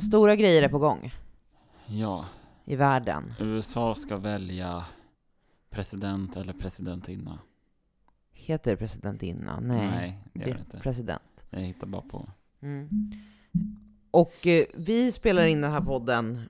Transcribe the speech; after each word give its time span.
stora 0.00 0.36
grejer 0.36 0.62
är 0.62 0.68
på 0.68 0.78
gång 0.78 1.14
Ja, 1.86 2.24
i 2.64 2.76
världen. 2.76 3.34
USA 3.40 3.94
ska 3.94 4.16
välja 4.16 4.84
president 5.70 6.36
eller 6.36 6.52
presidentinna. 6.52 7.38
Heter 8.32 8.70
det 8.70 8.76
presidentinna? 8.76 9.60
Nej, 9.60 9.86
Nej 9.88 10.18
det 10.32 10.40
gör 10.40 10.46
det 10.46 10.52
det 10.52 10.58
är 10.58 10.60
inte. 10.64 10.78
president. 10.78 11.44
Jag 11.50 11.60
hittar 11.60 11.86
bara 11.86 12.02
på. 12.02 12.28
Mm. 12.60 12.88
Och 14.10 14.46
eh, 14.46 14.64
vi 14.74 15.12
spelar 15.12 15.46
in 15.46 15.60
den 15.60 15.72
här 15.72 15.80
podden 15.80 16.48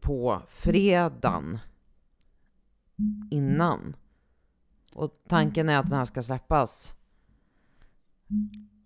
på 0.00 0.42
fredagen 0.48 1.58
innan. 3.30 3.96
Och 4.94 5.22
tanken 5.28 5.68
är 5.68 5.78
att 5.78 5.88
den 5.88 5.98
här 5.98 6.04
ska 6.04 6.22
släppas, 6.22 6.92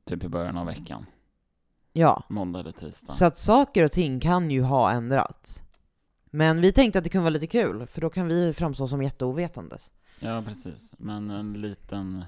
Typ 0.04 0.24
i 0.24 0.28
början 0.28 0.56
av 0.56 0.66
veckan. 0.66 1.06
Ja. 1.92 2.22
Måndag 2.28 2.60
eller 2.60 2.72
tisdag. 2.72 3.12
Så 3.12 3.24
att 3.24 3.36
saker 3.36 3.84
och 3.84 3.92
ting 3.92 4.20
kan 4.20 4.50
ju 4.50 4.62
ha 4.62 4.90
ändrats. 4.92 5.62
Men 6.24 6.60
vi 6.60 6.72
tänkte 6.72 6.98
att 6.98 7.04
det 7.04 7.10
kunde 7.10 7.22
vara 7.22 7.30
lite 7.30 7.46
kul, 7.46 7.86
för 7.86 8.00
då 8.00 8.10
kan 8.10 8.28
vi 8.28 8.52
framstå 8.52 8.86
som 8.86 9.02
jätteovetandes. 9.02 9.92
Ja, 10.20 10.42
precis. 10.46 10.94
Men 10.98 11.30
en 11.30 11.52
liten 11.52 12.24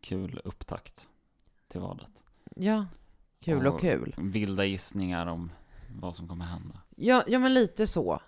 kul 0.00 0.40
upptakt 0.44 1.08
till 1.68 1.80
valet. 1.80 2.24
Ja, 2.56 2.86
kul 3.40 3.66
och 3.66 3.74
Och- 3.74 3.80
kul. 3.80 4.14
Vilda 4.18 4.64
gissningar 4.64 5.26
om 5.26 5.52
vad 6.00 6.14
som 6.16 6.28
kommer 6.28 6.44
hända. 6.44 6.80
Ja, 6.96 7.24
ja, 7.26 7.38
men 7.38 7.54
lite 7.54 7.86
så. 7.86 8.20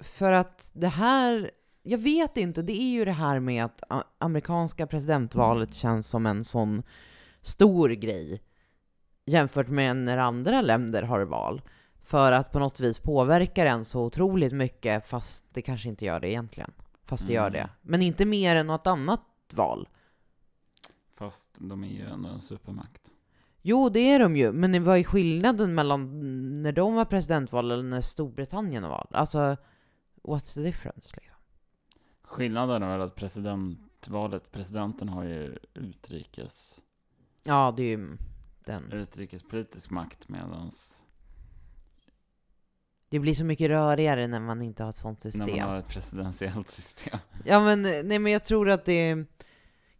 För 0.00 0.32
att 0.32 0.70
det 0.72 0.88
här, 0.88 1.50
jag 1.82 1.98
vet 1.98 2.36
inte, 2.36 2.62
det 2.62 2.72
är 2.72 2.90
ju 2.92 3.04
det 3.04 3.12
här 3.12 3.40
med 3.40 3.64
att 3.64 3.82
amerikanska 4.18 4.86
presidentvalet 4.86 5.74
känns 5.74 6.08
som 6.08 6.26
en 6.26 6.44
sån 6.44 6.82
stor 7.42 7.88
grej 7.88 8.42
jämfört 9.26 9.68
med 9.68 9.96
när 9.96 10.18
andra 10.18 10.60
länder 10.60 11.02
har 11.02 11.20
val. 11.20 11.62
För 12.02 12.32
att 12.32 12.52
på 12.52 12.58
något 12.58 12.80
vis 12.80 12.98
påverka 12.98 13.64
den 13.64 13.84
så 13.84 14.04
otroligt 14.04 14.52
mycket, 14.52 15.08
fast 15.08 15.44
det 15.54 15.62
kanske 15.62 15.88
inte 15.88 16.04
gör 16.04 16.20
det 16.20 16.30
egentligen. 16.30 16.70
Fast 17.04 17.26
det 17.26 17.32
gör 17.32 17.46
Mm. 17.48 17.52
det. 17.52 17.68
Men 17.82 18.02
inte 18.02 18.24
mer 18.24 18.56
än 18.56 18.66
något 18.66 18.86
annat 18.86 19.20
val. 19.52 19.88
Fast 21.18 21.50
de 21.58 21.84
är 21.84 21.88
ju 21.88 22.06
ändå 22.06 22.28
en 22.28 22.40
supermakt. 22.40 23.10
Jo, 23.62 23.88
det 23.88 24.00
är 24.00 24.18
de 24.18 24.36
ju, 24.36 24.52
men 24.52 24.84
vad 24.84 24.98
är 24.98 25.04
skillnaden 25.04 25.74
mellan 25.74 26.62
när 26.62 26.72
de 26.72 26.94
har 26.94 27.04
presidentval 27.04 27.70
eller 27.70 27.82
när 27.82 28.00
Storbritannien 28.00 28.82
har 28.82 28.90
val? 28.90 29.08
Alltså, 29.10 29.56
what's 30.22 30.54
the 30.54 30.60
difference 30.60 31.08
liksom? 31.16 31.38
Skillnaden 32.22 32.82
är 32.82 32.88
väl 32.98 33.06
att 33.06 33.14
presidentvalet, 33.14 34.52
presidenten 34.52 35.08
har 35.08 35.24
ju 35.24 35.58
utrikes, 35.74 36.80
Ja, 37.44 37.74
det 37.76 37.82
är 37.82 37.86
ju 37.98 38.16
den. 38.66 38.92
utrikespolitisk 38.92 39.90
makt 39.90 40.28
medans 40.28 41.02
Det 43.08 43.18
blir 43.18 43.34
så 43.34 43.44
mycket 43.44 43.68
rörigare 43.68 44.26
när 44.26 44.40
man 44.40 44.62
inte 44.62 44.82
har 44.82 44.90
ett 44.90 44.96
sånt 44.96 45.24
när 45.24 45.30
system. 45.30 45.48
man 45.60 45.68
har 45.68 45.76
ett 45.76 45.88
presidentiellt 45.88 46.68
system. 46.68 47.18
Ja, 47.44 47.60
men 47.60 47.82
nej, 47.82 48.18
men 48.18 48.32
jag 48.32 48.44
tror 48.44 48.70
att 48.70 48.84
det 48.84 49.26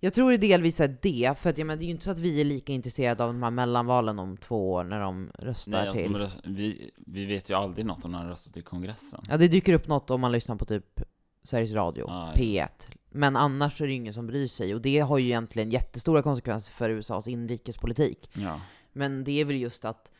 jag 0.00 0.14
tror 0.14 0.30
det 0.30 0.36
delvis 0.36 0.80
är 0.80 0.96
det, 1.02 1.38
för 1.38 1.50
att, 1.50 1.58
ja, 1.58 1.64
men 1.64 1.78
det 1.78 1.84
är 1.84 1.86
ju 1.86 1.92
inte 1.92 2.04
så 2.04 2.10
att 2.10 2.18
vi 2.18 2.40
är 2.40 2.44
lika 2.44 2.72
intresserade 2.72 3.24
av 3.24 3.32
de 3.32 3.42
här 3.42 3.50
mellanvalen 3.50 4.18
om 4.18 4.36
två 4.36 4.72
år 4.72 4.84
när 4.84 5.00
de 5.00 5.30
röstar 5.38 5.72
Nej, 5.72 5.88
alltså, 5.88 6.02
till. 6.02 6.16
röst, 6.16 6.40
vi, 6.44 6.90
vi 7.06 7.24
vet 7.24 7.50
ju 7.50 7.54
aldrig 7.54 7.86
något 7.86 8.04
om 8.04 8.12
när 8.12 8.18
de 8.18 8.28
röstat 8.28 8.56
i 8.56 8.62
kongressen. 8.62 9.24
Ja, 9.28 9.36
det 9.36 9.48
dyker 9.48 9.72
upp 9.72 9.86
något 9.88 10.10
om 10.10 10.20
man 10.20 10.32
lyssnar 10.32 10.56
på 10.56 10.64
typ 10.64 11.00
Sveriges 11.44 11.72
Radio, 11.72 12.04
ja. 12.08 12.32
P1. 12.36 12.68
Men 13.10 13.36
annars 13.36 13.80
är 13.80 13.86
det 13.86 13.92
ingen 13.92 14.14
som 14.14 14.26
bryr 14.26 14.46
sig, 14.46 14.74
och 14.74 14.80
det 14.80 14.98
har 14.98 15.18
ju 15.18 15.24
egentligen 15.24 15.70
jättestora 15.70 16.22
konsekvenser 16.22 16.72
för 16.72 16.90
USAs 16.90 17.28
inrikespolitik. 17.28 18.30
Ja. 18.32 18.60
Men 18.92 19.24
det 19.24 19.40
är 19.40 19.44
väl 19.44 19.56
just 19.56 19.84
att 19.84 20.12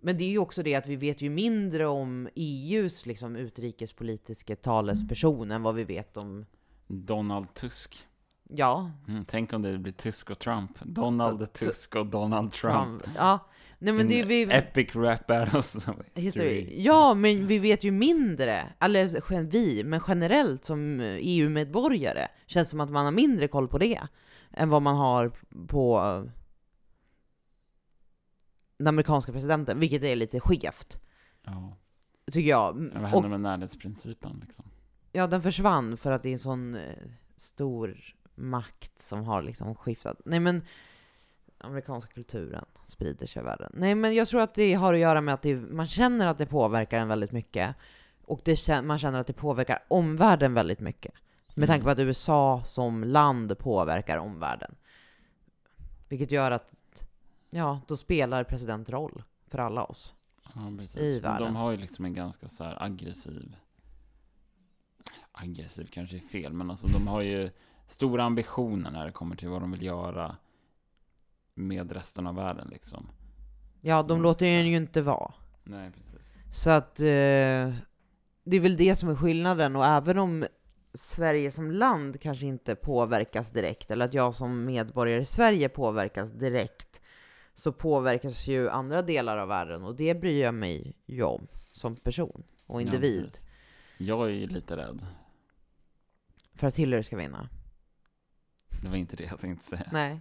men 0.00 0.16
det 0.16 0.24
är 0.24 0.28
ju 0.28 0.38
också 0.38 0.62
det 0.62 0.74
att 0.74 0.86
vi 0.86 0.96
vet 0.96 1.22
ju 1.22 1.30
mindre 1.30 1.86
om 1.86 2.28
EUs 2.34 3.06
liksom 3.06 3.36
utrikespolitiska 3.36 4.56
talesperson 4.56 5.50
än 5.50 5.62
vad 5.62 5.74
vi 5.74 5.84
vet 5.84 6.16
om, 6.16 6.46
Donald 6.86 7.54
Tusk. 7.54 8.06
ja, 8.48 8.90
Mm, 9.08 9.24
tänk 9.24 9.52
om 9.52 9.62
det 9.62 9.78
blir 9.78 9.92
Tusk 9.92 10.30
och 10.30 10.38
Trump. 10.38 10.70
Donald 10.82 11.52
Tusk 11.52 11.94
och 11.96 12.06
Donald 12.06 12.52
Trump. 12.52 13.02
Trump. 13.02 13.16
Ja, 13.16 13.38
nej 13.78 13.94
men 13.94 14.08
det 14.08 14.20
är 14.20 14.26
vi... 14.26 14.42
Epic 14.42 14.94
rap 14.96 15.26
battles 15.26 15.74
of 15.76 15.82
history. 15.86 16.24
History. 16.24 16.82
Ja, 16.84 17.14
men 17.14 17.46
vi 17.46 17.58
vet 17.58 17.84
ju 17.84 17.90
mindre, 17.90 18.72
eller 18.80 19.50
vi, 19.50 19.84
men 19.84 20.00
generellt 20.08 20.64
som 20.64 21.00
EU-medborgare 21.00 22.28
känns 22.46 22.70
som 22.70 22.80
att 22.80 22.90
man 22.90 23.04
har 23.04 23.12
mindre 23.12 23.48
koll 23.48 23.68
på 23.68 23.78
det 23.78 24.00
än 24.52 24.68
vad 24.68 24.82
man 24.82 24.96
har 24.96 25.32
på 25.68 26.00
den 28.78 28.86
amerikanska 28.86 29.32
presidenten, 29.32 29.80
vilket 29.80 30.02
är 30.02 30.16
lite 30.16 30.40
skevt, 30.40 31.00
Ja. 31.44 31.76
tycker 32.32 32.50
jag. 32.50 32.76
Men 32.76 32.92
Vad 32.94 33.02
Och, 33.02 33.08
händer 33.08 33.28
med 33.28 33.40
närhetsprincipen 33.40 34.42
liksom? 34.46 34.64
ja, 35.12 35.26
den 35.26 35.42
försvann 35.42 35.96
för 35.96 36.12
att 36.12 36.22
det 36.22 36.28
är 36.28 36.32
en 36.32 36.38
sån 36.38 36.74
eh, 36.74 36.96
stor 37.36 38.14
makt 38.34 38.98
som 38.98 39.24
har 39.24 39.42
liksom 39.42 39.74
skiftat. 39.74 40.20
Nej 40.24 40.40
men, 40.40 40.62
amerikanska 41.66 42.12
kulturen 42.12 42.64
sprider 42.86 43.26
sig 43.26 43.42
i 43.42 43.44
världen. 43.44 43.70
Nej 43.74 43.94
men 43.94 44.14
jag 44.14 44.28
tror 44.28 44.40
att 44.40 44.54
det 44.54 44.74
har 44.74 44.94
att 44.94 45.00
göra 45.00 45.20
med 45.20 45.34
att 45.34 45.42
det, 45.42 45.56
man 45.56 45.86
känner 45.86 46.26
att 46.26 46.38
det 46.38 46.46
påverkar 46.46 46.98
en 46.98 47.08
väldigt 47.08 47.32
mycket. 47.32 47.76
Och 48.22 48.40
det, 48.44 48.82
man 48.82 48.98
känner 48.98 49.20
att 49.20 49.26
det 49.26 49.32
påverkar 49.32 49.84
omvärlden 49.88 50.54
väldigt 50.54 50.80
mycket. 50.80 51.14
Med 51.54 51.68
tanke 51.68 51.84
på 51.84 51.90
att 51.90 51.98
USA 51.98 52.62
som 52.64 53.04
land 53.04 53.58
påverkar 53.58 54.18
omvärlden. 54.18 54.74
Vilket 56.08 56.30
gör 56.30 56.50
att, 56.50 56.70
ja, 57.50 57.80
då 57.86 57.96
spelar 57.96 58.44
president 58.44 58.90
roll 58.90 59.22
för 59.48 59.58
alla 59.58 59.84
oss. 59.84 60.14
Ja, 60.54 60.72
precis. 60.78 60.96
i 60.96 61.20
världen. 61.20 61.46
De 61.46 61.56
har 61.56 61.70
ju 61.70 61.76
liksom 61.76 62.04
en 62.04 62.14
ganska 62.14 62.48
så 62.48 62.64
här 62.64 62.82
aggressiv... 62.82 63.56
Aggressiv 65.32 65.88
kanske 65.92 66.16
är 66.16 66.20
fel, 66.20 66.52
men 66.52 66.70
alltså 66.70 66.86
de 66.86 67.06
har 67.06 67.20
ju 67.20 67.50
stora 67.86 68.24
ambitioner 68.24 68.90
när 68.90 69.06
det 69.06 69.12
kommer 69.12 69.36
till 69.36 69.48
vad 69.48 69.60
de 69.60 69.72
vill 69.72 69.82
göra 69.82 70.36
med 71.56 71.92
resten 71.92 72.26
av 72.26 72.34
världen 72.34 72.68
liksom. 72.72 73.08
Ja, 73.80 74.02
de 74.02 74.22
låter 74.22 74.46
så. 74.62 74.66
ju 74.68 74.76
inte 74.76 75.02
vara. 75.02 75.34
Nej, 75.64 75.90
precis. 75.90 76.34
Så 76.52 76.70
att 76.70 77.00
eh, 77.00 77.04
det 78.44 78.56
är 78.56 78.60
väl 78.60 78.76
det 78.76 78.96
som 78.96 79.08
är 79.08 79.14
skillnaden. 79.16 79.76
Och 79.76 79.84
även 79.86 80.18
om 80.18 80.46
Sverige 80.94 81.50
som 81.50 81.70
land 81.70 82.20
kanske 82.20 82.46
inte 82.46 82.74
påverkas 82.74 83.52
direkt, 83.52 83.90
eller 83.90 84.04
att 84.04 84.14
jag 84.14 84.34
som 84.34 84.64
medborgare 84.64 85.20
i 85.20 85.24
Sverige 85.24 85.68
påverkas 85.68 86.30
direkt, 86.30 87.00
så 87.54 87.72
påverkas 87.72 88.46
ju 88.46 88.68
andra 88.68 89.02
delar 89.02 89.36
av 89.38 89.48
världen. 89.48 89.82
Och 89.84 89.96
det 89.96 90.14
bryr 90.20 90.42
jag 90.42 90.54
mig 90.54 90.96
ju 91.06 91.22
om 91.22 91.46
som 91.72 91.96
person 91.96 92.42
och 92.66 92.82
Ja, 92.82 92.86
individ. 92.86 93.24
precis. 93.24 93.46
jag 93.98 94.26
är 94.26 94.32
ju 94.32 94.46
lite 94.46 94.76
rädd. 94.76 95.06
för 96.54 96.66
att 96.66 96.76
Hillary 96.76 97.02
ska 97.02 97.16
vinna. 97.16 97.48
Det 98.82 98.88
var 98.88 98.96
inte 98.96 99.16
det 99.16 99.24
jag 99.24 99.38
tänkte 99.40 99.64
säga. 99.66 99.88
Nej. 99.92 100.20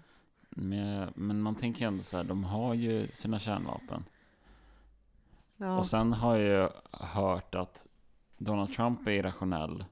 Men, 0.57 1.13
men 1.15 1.41
man 1.41 1.55
tänker 1.55 1.81
ju 1.81 1.87
ändå 1.87 2.03
så 2.03 2.17
här, 2.17 2.23
de 2.23 2.43
har 2.43 2.73
ju 2.73 3.07
sina 3.07 3.39
kärnvapen. 3.39 4.03
Ja. 5.57 5.77
Och 5.77 5.87
sen 5.87 6.13
har 6.13 6.35
jag 6.35 6.61
ju 6.61 6.69
hört 6.91 7.55
att 7.55 7.87
Donald 8.37 8.73
Trump 8.73 9.07
är 9.07 9.11
irrationell. 9.11 9.85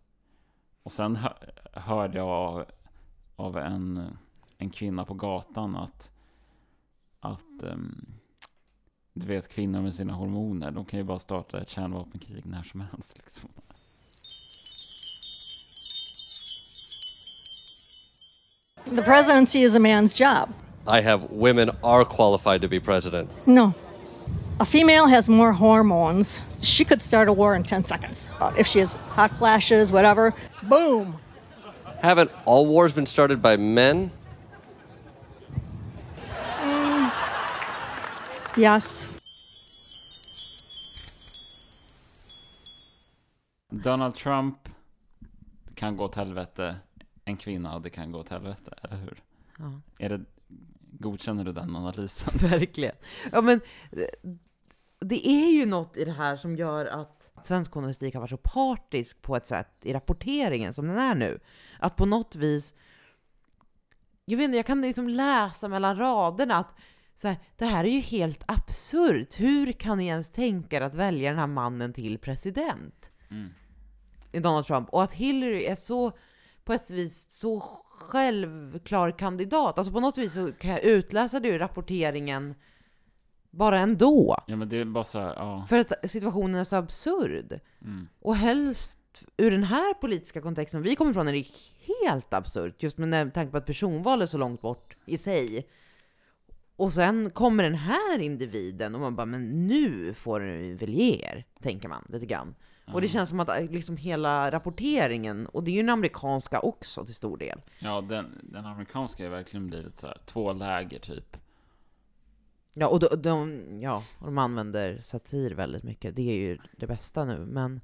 Och 0.84 0.92
sen 0.92 1.16
hö 1.16 1.30
hörde 1.74 2.18
jag 2.18 2.30
av, 2.30 2.66
av 3.36 3.58
en, 3.58 4.18
en 4.58 4.70
kvinna 4.70 5.06
på 5.06 5.14
gatan 5.14 5.76
att, 5.76 6.12
att 7.20 7.64
ehm, 7.64 8.06
du 9.14 9.28
vet 9.28 9.50
kvinnor 9.50 9.82
med 9.82 9.96
sina 9.96 10.14
hormoner, 10.14 10.72
de 10.72 10.86
kan 10.86 11.00
ju 11.00 11.04
bara 11.04 11.20
starta 11.20 11.62
ett 11.62 11.70
kärnvapenkrig 11.70 12.46
när 12.46 12.64
som 12.64 12.82
helst. 12.82 13.18
Liksom. 13.18 13.50
The 18.88 19.02
presidency 19.02 19.64
is 19.64 19.76
a 19.76 19.80
man's 19.80 20.14
job. 20.14 20.54
I 20.86 21.02
have 21.02 21.30
women 21.32 21.72
are 21.84 22.04
qualified 22.06 22.62
to 22.62 22.68
be 22.68 22.80
president. 22.80 23.30
No. 23.46 23.74
A 24.60 24.66
female 24.66 25.08
has 25.08 25.30
more 25.30 25.52
hormones. 25.54 26.42
She 26.62 26.86
could 26.86 27.02
start 27.02 27.28
a 27.28 27.34
war 27.34 27.56
in 27.56 27.64
10 27.64 27.84
seconds. 27.86 28.30
Uh, 28.40 28.52
if 28.58 28.68
she 28.68 28.80
has 28.80 28.96
hot 29.16 29.32
flashes, 29.38 29.92
whatever, 29.92 30.34
boom. 30.64 31.18
Haven't 32.02 32.30
all 32.46 32.66
wars 32.68 32.94
been 32.94 33.06
started 33.06 33.42
by 33.42 33.56
men? 33.58 34.12
Yes. 38.56 39.08
Donald 43.72 44.16
Trump 44.16 44.70
kan 45.76 45.98
gå 45.98 46.04
åt 46.04 46.16
helvete. 46.16 46.76
En 47.26 47.38
kvinna, 47.38 47.80
det 47.80 47.90
kan 47.90 48.12
gå 48.12 48.20
åt 48.20 48.30
helvete, 48.30 48.76
eller 48.82 48.98
hur? 48.98 49.24
Ja. 49.58 49.82
Är 49.98 50.10
det, 50.10 50.22
godkänner 51.00 51.44
du 51.44 51.52
den 51.52 51.76
analysen? 51.76 52.34
Verkligen. 52.50 52.96
Ja, 53.32 53.42
men 53.42 53.62
eh, 53.92 54.32
det 55.00 55.28
är 55.28 55.52
ju 55.52 55.66
något 55.66 55.98
i 55.98 56.06
det 56.06 56.12
här 56.12 56.36
som 56.36 56.56
gör 56.56 56.86
att 56.86 57.32
svensk 57.44 57.72
journalistik 57.72 58.14
har 58.14 58.22
varit 58.22 58.30
så 58.30 58.38
partisk 58.38 59.22
på 59.22 59.36
ett 59.36 59.48
sätt 59.48 59.72
i 59.82 59.94
rapporteringen 59.94 60.74
som 60.74 60.88
den 60.88 60.98
är 60.98 61.16
nu. 61.16 61.40
Att 61.80 61.96
på 61.96 62.06
något 62.06 62.36
vis, 62.36 62.74
jag 64.26 64.38
vet 64.38 64.46
inte, 64.46 64.58
jag 64.58 64.66
kan 64.66 64.82
liksom 64.82 65.10
läsa 65.10 65.68
mellan 65.68 65.98
raderna 65.98 66.58
att 66.58 66.76
så 67.16 67.28
här, 67.28 67.38
det 67.58 67.66
här 67.66 67.86
är 67.86 67.90
ju 67.90 68.00
helt 68.00 68.44
absurt. 68.48 69.40
Hur 69.40 69.72
kan 69.72 69.98
ni 69.98 70.08
ens 70.08 70.32
tänka 70.32 70.78
er 70.78 70.82
att 70.82 70.96
välja 70.96 71.30
den 71.30 71.40
här 71.40 71.48
mannen 71.48 71.94
till 71.94 72.18
president? 72.18 73.10
Mm. 73.30 73.50
Donald 74.32 74.66
Trump 74.66 74.90
och 74.90 75.04
att 75.04 75.14
Hillary 75.14 75.66
är 75.66 75.76
så 75.76 76.12
på 76.66 76.74
ett 76.74 76.90
vis 76.90 77.32
så 77.32 77.60
självklar 78.00 79.12
kandidat. 79.12 79.78
Alltså 79.78 79.94
på 79.94 80.00
något 80.00 80.18
vis 80.18 80.34
så 80.34 80.52
kan 80.52 80.72
jag 80.72 80.84
utläsa 80.84 81.40
det 81.40 81.50
ur 81.50 81.60
rapporteringen 81.60 82.56
bara 83.52 83.80
ändå. 83.80 84.44
Ja 84.48 84.56
men 84.56 84.70
det 84.70 84.78
är 84.78 84.86
bara 84.86 85.04
så 85.04 85.20
här, 85.20 85.34
ja. 85.36 85.66
För 85.70 85.80
att 85.80 86.12
situationen 86.12 86.56
är 86.56 86.64
så 86.64 86.76
absurd. 86.76 87.60
Mm. 87.82 88.08
Och 88.20 88.36
helst 88.36 89.00
ur 89.38 89.52
den 89.52 89.64
här 89.64 89.94
politiska 89.94 90.42
kontexten 90.42 90.82
vi 90.82 90.96
kommer 90.96 91.12
ifrån 91.12 91.28
är 91.28 91.34
det 91.34 91.46
helt 91.98 92.34
absurt. 92.34 92.84
Just 92.84 92.98
med 92.98 93.34
tanke 93.34 93.52
på 93.52 93.58
att 93.58 93.66
personval 93.66 94.22
är 94.22 94.26
så 94.26 94.38
långt 94.38 94.62
bort 94.62 94.98
i 95.06 95.18
sig. 95.18 95.68
Och 96.76 96.94
sen 96.94 97.30
kommer 97.30 97.64
den 97.64 97.76
här 97.76 98.20
individen 98.20 98.96
och 98.96 99.02
man 99.02 99.16
bara, 99.16 99.26
men 99.26 99.68
nu 99.68 100.14
får 100.14 100.40
ni 100.40 100.74
väl 100.74 100.94
ge 100.94 101.14
er, 101.14 101.46
tänker 101.62 101.90
man 101.90 102.06
lite 102.10 102.26
grann. 102.26 102.56
Och 102.86 103.02
det 103.02 103.08
känns 103.08 103.30
som 103.30 103.40
att 103.40 103.50
äh, 103.50 103.72
liksom 103.72 103.98
hela 103.98 104.52
rapporteringen, 104.52 105.48
och 105.48 105.64
det 105.64 105.72
är 105.72 105.74
ju 105.74 105.82
den 105.82 105.90
amerikanska 105.90 106.60
också 106.60 107.06
till 107.06 107.16
stor 107.16 107.38
del. 107.38 107.62
Ja, 107.80 108.02
den, 108.02 108.40
den 108.44 108.66
amerikanska 108.66 109.26
är 109.26 109.30
verkligen 109.30 109.68
blivit 109.68 109.98
så 109.98 110.08
här, 110.08 110.22
två 110.26 110.54
läger 110.54 111.00
typ. 111.00 111.38
Ja, 112.74 112.88
och 112.88 113.00
de, 113.00 113.22
de, 113.22 113.64
ja, 113.80 114.04
och 114.20 114.26
de 114.26 114.38
använder 114.38 115.02
satir 115.02 115.52
väldigt 115.52 115.84
mycket. 115.84 116.16
Det 116.16 116.32
är 116.32 116.36
ju 116.36 116.58
det 116.78 116.88
bästa 116.88 117.26
nu, 117.26 117.46
men 117.46 117.82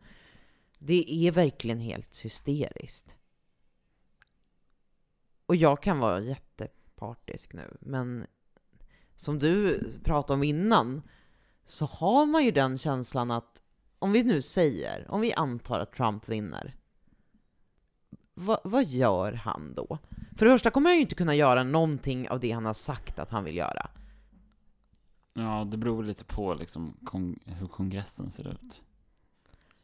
det 0.79 1.27
är 1.27 1.31
verkligen 1.31 1.79
helt 1.79 2.25
hysteriskt. 2.25 3.15
Och 5.45 5.55
jag 5.55 5.83
kan 5.83 5.99
vara 5.99 6.19
jättepartisk 6.19 7.53
nu, 7.53 7.77
men 7.79 8.25
som 9.15 9.39
du 9.39 9.83
pratade 10.03 10.33
om 10.33 10.43
innan, 10.43 11.01
så 11.65 11.85
har 11.85 12.25
man 12.25 12.43
ju 12.43 12.51
den 12.51 12.77
känslan 12.77 13.31
att 13.31 13.61
om 13.99 14.11
vi 14.11 14.23
nu 14.23 14.41
säger, 14.41 15.11
om 15.11 15.21
vi 15.21 15.33
antar 15.33 15.79
att 15.79 15.93
Trump 15.93 16.29
vinner, 16.29 16.75
vad, 18.33 18.59
vad 18.63 18.85
gör 18.85 19.33
han 19.33 19.73
då? 19.75 19.97
För 20.37 20.45
det 20.45 20.51
första 20.51 20.69
kommer 20.69 20.89
han 20.89 20.95
ju 20.97 21.01
inte 21.01 21.15
kunna 21.15 21.35
göra 21.35 21.63
någonting 21.63 22.29
av 22.29 22.39
det 22.39 22.51
han 22.51 22.65
har 22.65 22.73
sagt 22.73 23.19
att 23.19 23.29
han 23.29 23.43
vill 23.43 23.55
göra. 23.55 23.89
Ja, 25.33 25.67
det 25.71 25.77
beror 25.77 26.03
lite 26.03 26.25
på 26.25 26.53
liksom 26.53 26.97
kong, 27.03 27.39
hur 27.45 27.67
kongressen 27.67 28.31
ser 28.31 28.47
ut. 28.47 28.83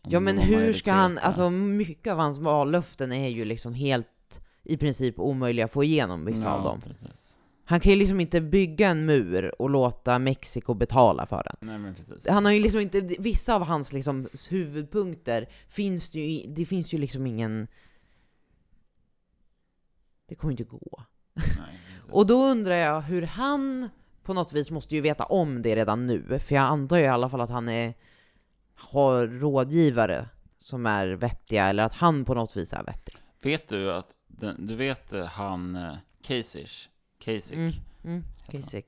Om 0.01 0.11
Ja 0.11 0.19
men 0.19 0.37
hur 0.37 0.73
ska 0.73 0.91
han, 0.91 1.17
alltså 1.17 1.49
mycket 1.49 2.13
av 2.13 2.19
hans 2.19 2.37
vallöften 2.37 3.11
är 3.11 3.29
ju 3.29 3.45
liksom 3.45 3.73
helt 3.73 4.41
i 4.63 4.77
princip 4.77 5.19
omöjliga 5.19 5.65
att 5.65 5.71
få 5.71 5.83
igenom 5.83 6.25
vissa 6.25 6.53
av 6.53 6.65
ja, 6.65 6.69
dem. 6.69 6.81
precis. 6.81 7.37
Han 7.67 7.79
kan 7.79 7.91
ju 7.91 7.97
liksom 7.97 8.19
inte 8.19 8.41
bygga 8.41 8.89
en 8.89 9.05
mur 9.05 9.61
och 9.61 9.69
låta 9.69 10.19
Mexiko 10.19 10.73
betala 10.73 11.25
för 11.25 11.43
den. 11.43 11.69
Nej 11.69 11.77
men 11.77 11.95
precis. 11.95 12.29
Han 12.29 12.45
har 12.45 12.51
ju 12.51 12.59
liksom 12.59 12.81
inte, 12.81 13.01
vissa 13.19 13.55
av 13.55 13.63
hans 13.63 13.93
liksom 13.93 14.27
huvudpunkter 14.49 15.49
finns 15.67 16.09
det 16.09 16.19
ju, 16.19 16.53
det 16.53 16.65
finns 16.65 16.93
ju 16.93 16.97
liksom 16.97 17.27
ingen... 17.27 17.67
Det 20.27 20.35
kommer 20.35 20.51
inte 20.51 20.63
gå. 20.63 21.03
Nej. 21.33 21.79
Och 22.11 22.27
då 22.27 22.43
undrar 22.43 22.75
jag 22.75 23.01
hur 23.01 23.21
han 23.21 23.89
på 24.23 24.33
något 24.33 24.53
vis 24.53 24.71
måste 24.71 24.95
ju 24.95 25.01
veta 25.01 25.23
om 25.23 25.61
det 25.61 25.75
redan 25.75 26.05
nu, 26.05 26.39
för 26.39 26.55
jag 26.55 26.63
antar 26.63 26.97
ju 26.97 27.03
i 27.03 27.07
alla 27.07 27.29
fall 27.29 27.41
att 27.41 27.49
han 27.49 27.69
är, 27.69 27.93
har 28.75 29.27
rådgivare 29.27 30.29
som 30.57 30.85
är 30.85 31.07
vettiga, 31.07 31.65
eller 31.65 31.83
att 31.83 31.93
han 31.93 32.25
på 32.25 32.33
något 32.33 32.57
vis 32.57 32.73
är 32.73 32.83
vettig. 32.83 33.15
Vet 33.41 33.67
du 33.67 33.93
att, 33.93 34.07
den, 34.27 34.67
du 34.67 34.75
vet 34.75 35.13
eh, 35.13 35.25
han 35.25 35.75
eh, 35.75 35.95
Kasich? 36.21 36.89
Kasich? 37.25 37.57
Mm, 37.57 37.71
mm, 38.03 38.23
han. 38.51 38.61
Kasich. 38.61 38.85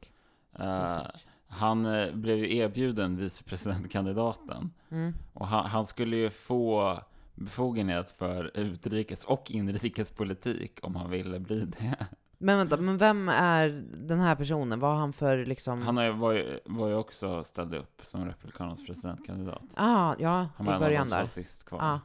Eh, 0.60 1.02
han 1.48 1.86
eh, 1.86 2.16
blev 2.16 2.38
ju 2.38 2.56
erbjuden 2.58 3.18
vicepresidentkandidaten. 3.18 4.72
Mm. 4.92 5.14
Och 5.34 5.48
han, 5.48 5.66
han 5.66 5.86
skulle 5.86 6.16
ju 6.16 6.30
få 6.30 7.00
befogenhet 7.36 8.12
för 8.12 8.52
utrikes 8.58 9.24
och 9.24 9.52
inrikespolitik 9.52 10.80
om 10.82 10.96
han 10.96 11.10
ville 11.10 11.40
bli 11.40 11.66
det. 11.66 11.96
Men 12.40 12.58
vänta, 12.58 12.78
men 12.78 12.98
vem 12.98 13.30
är 13.30 13.70
den 13.94 14.20
här 14.20 14.36
personen? 14.36 14.80
Vad 14.80 14.92
har 14.92 14.98
han 14.98 15.14
för 15.14 15.46
liksom... 15.46 15.82
Han 15.82 15.98
har 15.98 16.10
var, 16.10 16.32
ju, 16.32 16.60
var 16.66 16.88
ju 16.88 16.96
också 16.96 17.44
ställd 17.44 17.74
upp 17.76 18.02
som 18.04 18.26
republikanernas 18.26 18.86
presidentkandidat. 18.86 19.62
Ah, 19.76 20.16
ja, 20.20 20.48
Han 20.56 20.66
var 20.66 20.74
i 20.74 20.76
en 20.76 20.76
av 20.76 20.80
början 20.80 21.10
där. 21.10 21.26
sist 21.26 21.66
kvar. 21.66 21.80
Ah. 21.82 22.00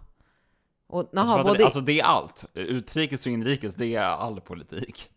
Och, 0.87 0.99
Alltså, 0.99 1.17
naha, 1.17 1.27
fattar 1.27 1.45
både, 1.45 1.59
du? 1.59 1.65
alltså 1.65 1.81
det 1.81 2.01
är 2.01 2.05
allt. 2.05 2.45
Utrikes 2.55 3.27
och 3.27 3.33
inrikes, 3.33 3.75
det 3.75 3.95
är 3.95 4.03
all 4.03 4.41
politik. 4.41 5.11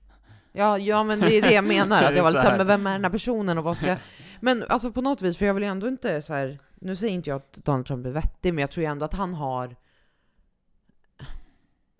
Ja, 0.56 0.78
ja, 0.78 1.04
men 1.04 1.20
det 1.20 1.38
är 1.38 1.42
det 1.42 1.54
jag 1.54 1.64
menar. 1.68 2.02
Det 2.02 2.08
att 2.08 2.12
är 2.12 2.16
jag 2.16 2.24
var 2.24 2.32
lite 2.32 2.42
såhär, 2.44 2.58
men 2.58 2.68
vem 2.68 2.88
är 2.88 2.92
den 2.92 3.04
här 3.04 3.12
personen 3.12 3.58
och 3.58 3.64
vad 3.64 3.78
ska... 3.78 3.98
Men 4.40 4.64
alltså 4.70 4.92
på 4.92 5.02
något 5.02 5.22
vis, 5.22 5.38
för 5.38 5.46
jag 5.46 5.54
vill 5.54 5.64
ju 5.64 5.70
ändå 5.70 5.88
inte 5.88 6.22
så 6.22 6.34
här. 6.34 6.60
nu 6.76 6.96
säger 6.96 7.14
inte 7.14 7.30
jag 7.30 7.38
att 7.38 7.54
Donald 7.54 7.86
Trump 7.86 8.06
är 8.06 8.10
vettig, 8.10 8.54
men 8.54 8.62
jag 8.62 8.72
tror 8.72 8.84
ju 8.84 8.92
ändå 8.92 9.06
att 9.06 9.14
han 9.14 9.34
har 9.34 9.76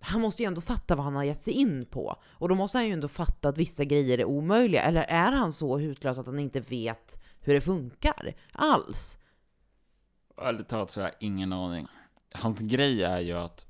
han 0.06 0.20
måste 0.20 0.42
ju 0.42 0.46
ändå 0.46 0.60
fatta 0.60 0.94
vad 0.94 1.04
han 1.04 1.16
har 1.16 1.24
gett 1.24 1.42
sig 1.42 1.52
in 1.52 1.86
på. 1.86 2.16
Och 2.24 2.48
då 2.48 2.54
måste 2.54 2.78
han 2.78 2.86
ju 2.86 2.92
ändå 2.92 3.08
fatta 3.08 3.48
att 3.48 3.58
vissa 3.58 3.84
grejer 3.84 4.18
är 4.18 4.24
omöjliga. 4.24 4.82
Eller 4.82 5.02
är 5.02 5.32
han 5.32 5.52
så 5.52 5.78
hutlös 5.78 6.18
att 6.18 6.26
han 6.26 6.38
inte 6.38 6.60
vet 6.60 7.22
hur 7.40 7.54
det 7.54 7.60
funkar 7.60 8.34
alls? 8.52 9.18
Ärligt 10.42 10.68
talat 10.68 10.90
så 10.90 11.00
har 11.00 11.08
jag 11.08 11.16
ingen 11.20 11.52
aning. 11.52 11.86
Hans 12.32 12.60
grej 12.60 13.02
är 13.02 13.20
ju 13.20 13.32
att, 13.32 13.66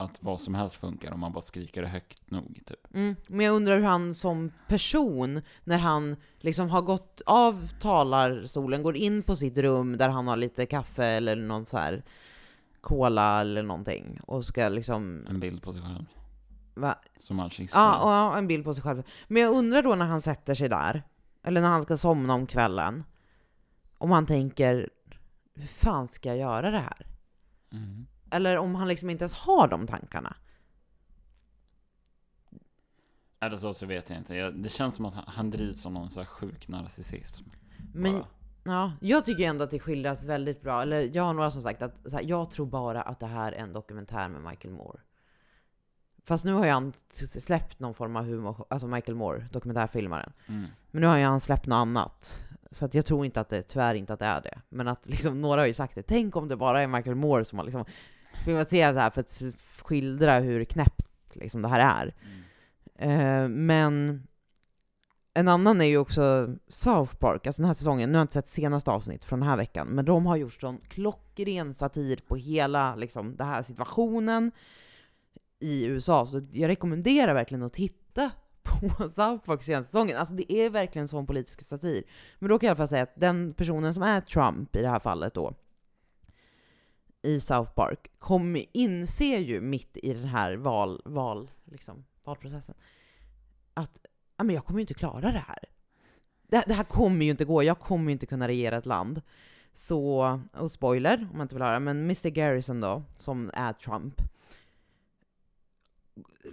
att 0.00 0.22
vad 0.22 0.40
som 0.40 0.54
helst 0.54 0.76
funkar 0.76 1.12
om 1.12 1.20
man 1.20 1.32
bara 1.32 1.40
skriker 1.40 1.82
högt 1.82 2.30
nog, 2.30 2.60
typ. 2.66 2.94
Mm. 2.94 3.16
Men 3.26 3.46
jag 3.46 3.54
undrar 3.54 3.76
hur 3.76 3.84
han 3.84 4.14
som 4.14 4.52
person, 4.68 5.42
när 5.64 5.78
han 5.78 6.16
liksom 6.38 6.68
har 6.68 6.82
gått 6.82 7.22
av 7.26 7.68
talarstolen, 7.80 8.82
går 8.82 8.96
in 8.96 9.22
på 9.22 9.36
sitt 9.36 9.58
rum 9.58 9.96
där 9.96 10.08
han 10.08 10.28
har 10.28 10.36
lite 10.36 10.66
kaffe 10.66 11.04
eller 11.04 11.36
någon 11.36 11.64
så 11.64 11.78
här 11.78 12.02
cola 12.80 13.40
eller 13.40 13.62
någonting 13.62 14.20
och 14.22 14.44
ska 14.44 14.68
liksom... 14.68 15.26
En 15.28 15.40
bild 15.40 15.62
på 15.62 15.72
sig 15.72 15.82
själv. 15.82 16.04
Va? 16.74 16.98
Som 17.18 17.38
han 17.38 17.50
kysser. 17.50 17.78
Ja, 17.78 18.04
och 18.04 18.10
ja, 18.10 18.38
en 18.38 18.46
bild 18.46 18.64
på 18.64 18.74
sig 18.74 18.82
själv. 18.82 19.02
Men 19.28 19.42
jag 19.42 19.54
undrar 19.54 19.82
då 19.82 19.94
när 19.94 20.06
han 20.06 20.20
sätter 20.22 20.54
sig 20.54 20.68
där, 20.68 21.02
eller 21.42 21.60
när 21.60 21.68
han 21.68 21.82
ska 21.82 21.96
somna 21.96 22.34
om 22.34 22.46
kvällen, 22.46 23.04
om 23.98 24.10
han 24.10 24.26
tänker, 24.26 24.90
hur 25.54 25.66
fan 25.66 26.08
ska 26.08 26.28
jag 26.28 26.38
göra 26.38 26.70
det 26.70 26.78
här? 26.78 27.06
Mm. 27.72 28.06
Eller 28.30 28.56
om 28.56 28.74
han 28.74 28.88
liksom 28.88 29.10
inte 29.10 29.22
ens 29.22 29.34
har 29.34 29.68
de 29.68 29.86
tankarna. 29.86 30.36
Ärligt 33.40 33.60
talat 33.60 33.76
så 33.76 33.86
vet 33.86 34.10
jag 34.10 34.18
inte. 34.18 34.34
Jag, 34.34 34.54
det 34.54 34.68
känns 34.68 34.94
som 34.94 35.04
att 35.04 35.14
han, 35.14 35.24
han 35.26 35.50
drivs 35.50 35.86
av 35.86 35.92
någon 35.92 36.10
så 36.10 36.20
här 36.20 36.26
sjuk 36.26 36.68
narcissism. 36.68 37.44
Men 37.94 38.12
Bara. 38.12 38.26
Ja, 38.64 38.92
jag 39.00 39.24
tycker 39.24 39.44
ändå 39.44 39.64
att 39.64 39.70
det 39.70 39.78
skildras 39.78 40.24
väldigt 40.24 40.62
bra. 40.62 40.82
Eller 40.82 41.16
jag 41.16 41.22
har 41.22 41.34
några 41.34 41.50
som 41.50 41.62
sagt 41.62 41.82
att 41.82 42.12
här, 42.12 42.22
jag 42.22 42.50
tror 42.50 42.66
bara 42.66 43.02
att 43.02 43.20
det 43.20 43.26
här 43.26 43.52
är 43.52 43.56
en 43.56 43.72
dokumentär 43.72 44.28
med 44.28 44.42
Michael 44.42 44.74
Moore. 44.74 45.00
Fast 46.24 46.44
nu 46.44 46.52
har 46.52 46.64
ju 46.64 46.70
han 46.70 46.92
släppt 47.18 47.80
någon 47.80 47.94
form 47.94 48.16
av 48.16 48.24
humor, 48.24 48.66
alltså 48.70 48.86
Michael 48.86 49.16
Moore, 49.16 49.48
dokumentärfilmaren. 49.52 50.32
Mm. 50.46 50.66
Men 50.90 51.00
nu 51.00 51.06
har 51.06 51.16
ju 51.16 51.24
han 51.24 51.40
släppt 51.40 51.66
något 51.66 51.76
annat. 51.76 52.42
Så 52.70 52.84
att 52.84 52.94
jag 52.94 53.06
tror 53.06 53.24
inte 53.24 53.40
att 53.40 53.48
det, 53.48 53.62
tyvärr 53.62 53.94
inte 53.94 54.12
att 54.12 54.18
det 54.18 54.26
är 54.26 54.40
det. 54.40 54.60
Men 54.68 54.88
att 54.88 55.06
liksom, 55.06 55.40
några 55.40 55.60
har 55.60 55.66
ju 55.66 55.74
sagt 55.74 55.94
det. 55.94 56.02
Tänk 56.02 56.36
om 56.36 56.48
det 56.48 56.56
bara 56.56 56.82
är 56.82 56.86
Michael 56.86 57.16
Moore 57.16 57.44
som 57.44 57.58
har 57.58 57.64
liksom 57.64 57.84
filmatiserat 58.44 58.94
det 58.94 59.00
här 59.00 59.10
för 59.10 59.20
att 59.20 59.42
skildra 59.82 60.38
hur 60.38 60.64
knäppt 60.64 61.36
liksom 61.36 61.62
det 61.62 61.68
här 61.68 62.04
är. 62.04 62.14
Mm. 62.98 63.20
Eh, 63.20 63.48
men 63.48 64.22
en 65.34 65.48
annan 65.48 65.80
är 65.80 65.84
ju 65.84 65.98
också 65.98 66.54
South 66.68 67.14
Park, 67.14 67.46
alltså 67.46 67.62
den 67.62 67.66
här 67.66 67.74
säsongen. 67.74 68.10
Nu 68.10 68.18
har 68.18 68.20
jag 68.20 68.24
inte 68.24 68.34
sett 68.34 68.48
senaste 68.48 68.90
avsnitt 68.90 69.24
från 69.24 69.40
den 69.40 69.48
här 69.48 69.56
veckan, 69.56 69.88
men 69.88 70.04
de 70.04 70.26
har 70.26 70.36
gjort 70.36 70.60
sån 70.60 70.78
klockren 70.88 71.74
satir 71.74 72.16
på 72.28 72.36
hela 72.36 72.96
liksom, 72.96 73.36
den 73.36 73.46
här 73.46 73.62
situationen 73.62 74.52
i 75.60 75.86
USA. 75.86 76.26
Så 76.26 76.42
jag 76.52 76.68
rekommenderar 76.68 77.34
verkligen 77.34 77.62
att 77.62 77.72
titta 77.72 78.30
på 78.62 79.08
South 79.08 79.44
Park 79.44 79.62
senaste 79.62 79.86
säsongen. 79.86 80.16
Alltså 80.16 80.34
det 80.34 80.52
är 80.52 80.70
verkligen 80.70 81.08
sån 81.08 81.26
politisk 81.26 81.62
satir. 81.62 82.04
Men 82.38 82.48
då 82.48 82.58
kan 82.58 82.66
jag 82.66 82.70
i 82.70 82.72
alla 82.72 82.76
fall 82.76 82.88
säga 82.88 83.02
att 83.02 83.20
den 83.20 83.54
personen 83.54 83.94
som 83.94 84.02
är 84.02 84.20
Trump 84.20 84.76
i 84.76 84.82
det 84.82 84.88
här 84.88 84.98
fallet 84.98 85.34
då, 85.34 85.54
i 87.22 87.40
South 87.40 87.72
Park, 87.72 88.10
kommer 88.18 88.64
inser 88.72 89.38
ju 89.38 89.60
mitt 89.60 89.96
i 89.96 90.12
den 90.12 90.24
här 90.24 90.56
val, 90.56 91.02
val, 91.04 91.50
liksom, 91.64 92.04
valprocessen 92.24 92.74
att 93.74 93.98
ja, 94.36 94.44
men 94.44 94.54
jag 94.54 94.64
kommer 94.64 94.78
ju 94.78 94.82
inte 94.82 94.94
klara 94.94 95.32
det 95.32 95.44
här. 95.46 95.64
Det, 96.42 96.64
det 96.66 96.74
här 96.74 96.84
kommer 96.84 97.24
ju 97.24 97.30
inte 97.30 97.44
gå, 97.44 97.62
jag 97.62 97.78
kommer 97.78 98.04
ju 98.04 98.12
inte 98.12 98.26
kunna 98.26 98.48
regera 98.48 98.76
ett 98.76 98.86
land. 98.86 99.22
Så, 99.74 100.40
och 100.52 100.72
spoiler 100.72 101.28
om 101.30 101.38
man 101.38 101.42
inte 101.42 101.54
vill 101.54 101.62
höra, 101.62 101.80
men 101.80 102.00
Mr 102.04 102.28
Garrison 102.28 102.80
då, 102.80 103.02
som 103.16 103.50
är 103.54 103.72
Trump, 103.72 104.14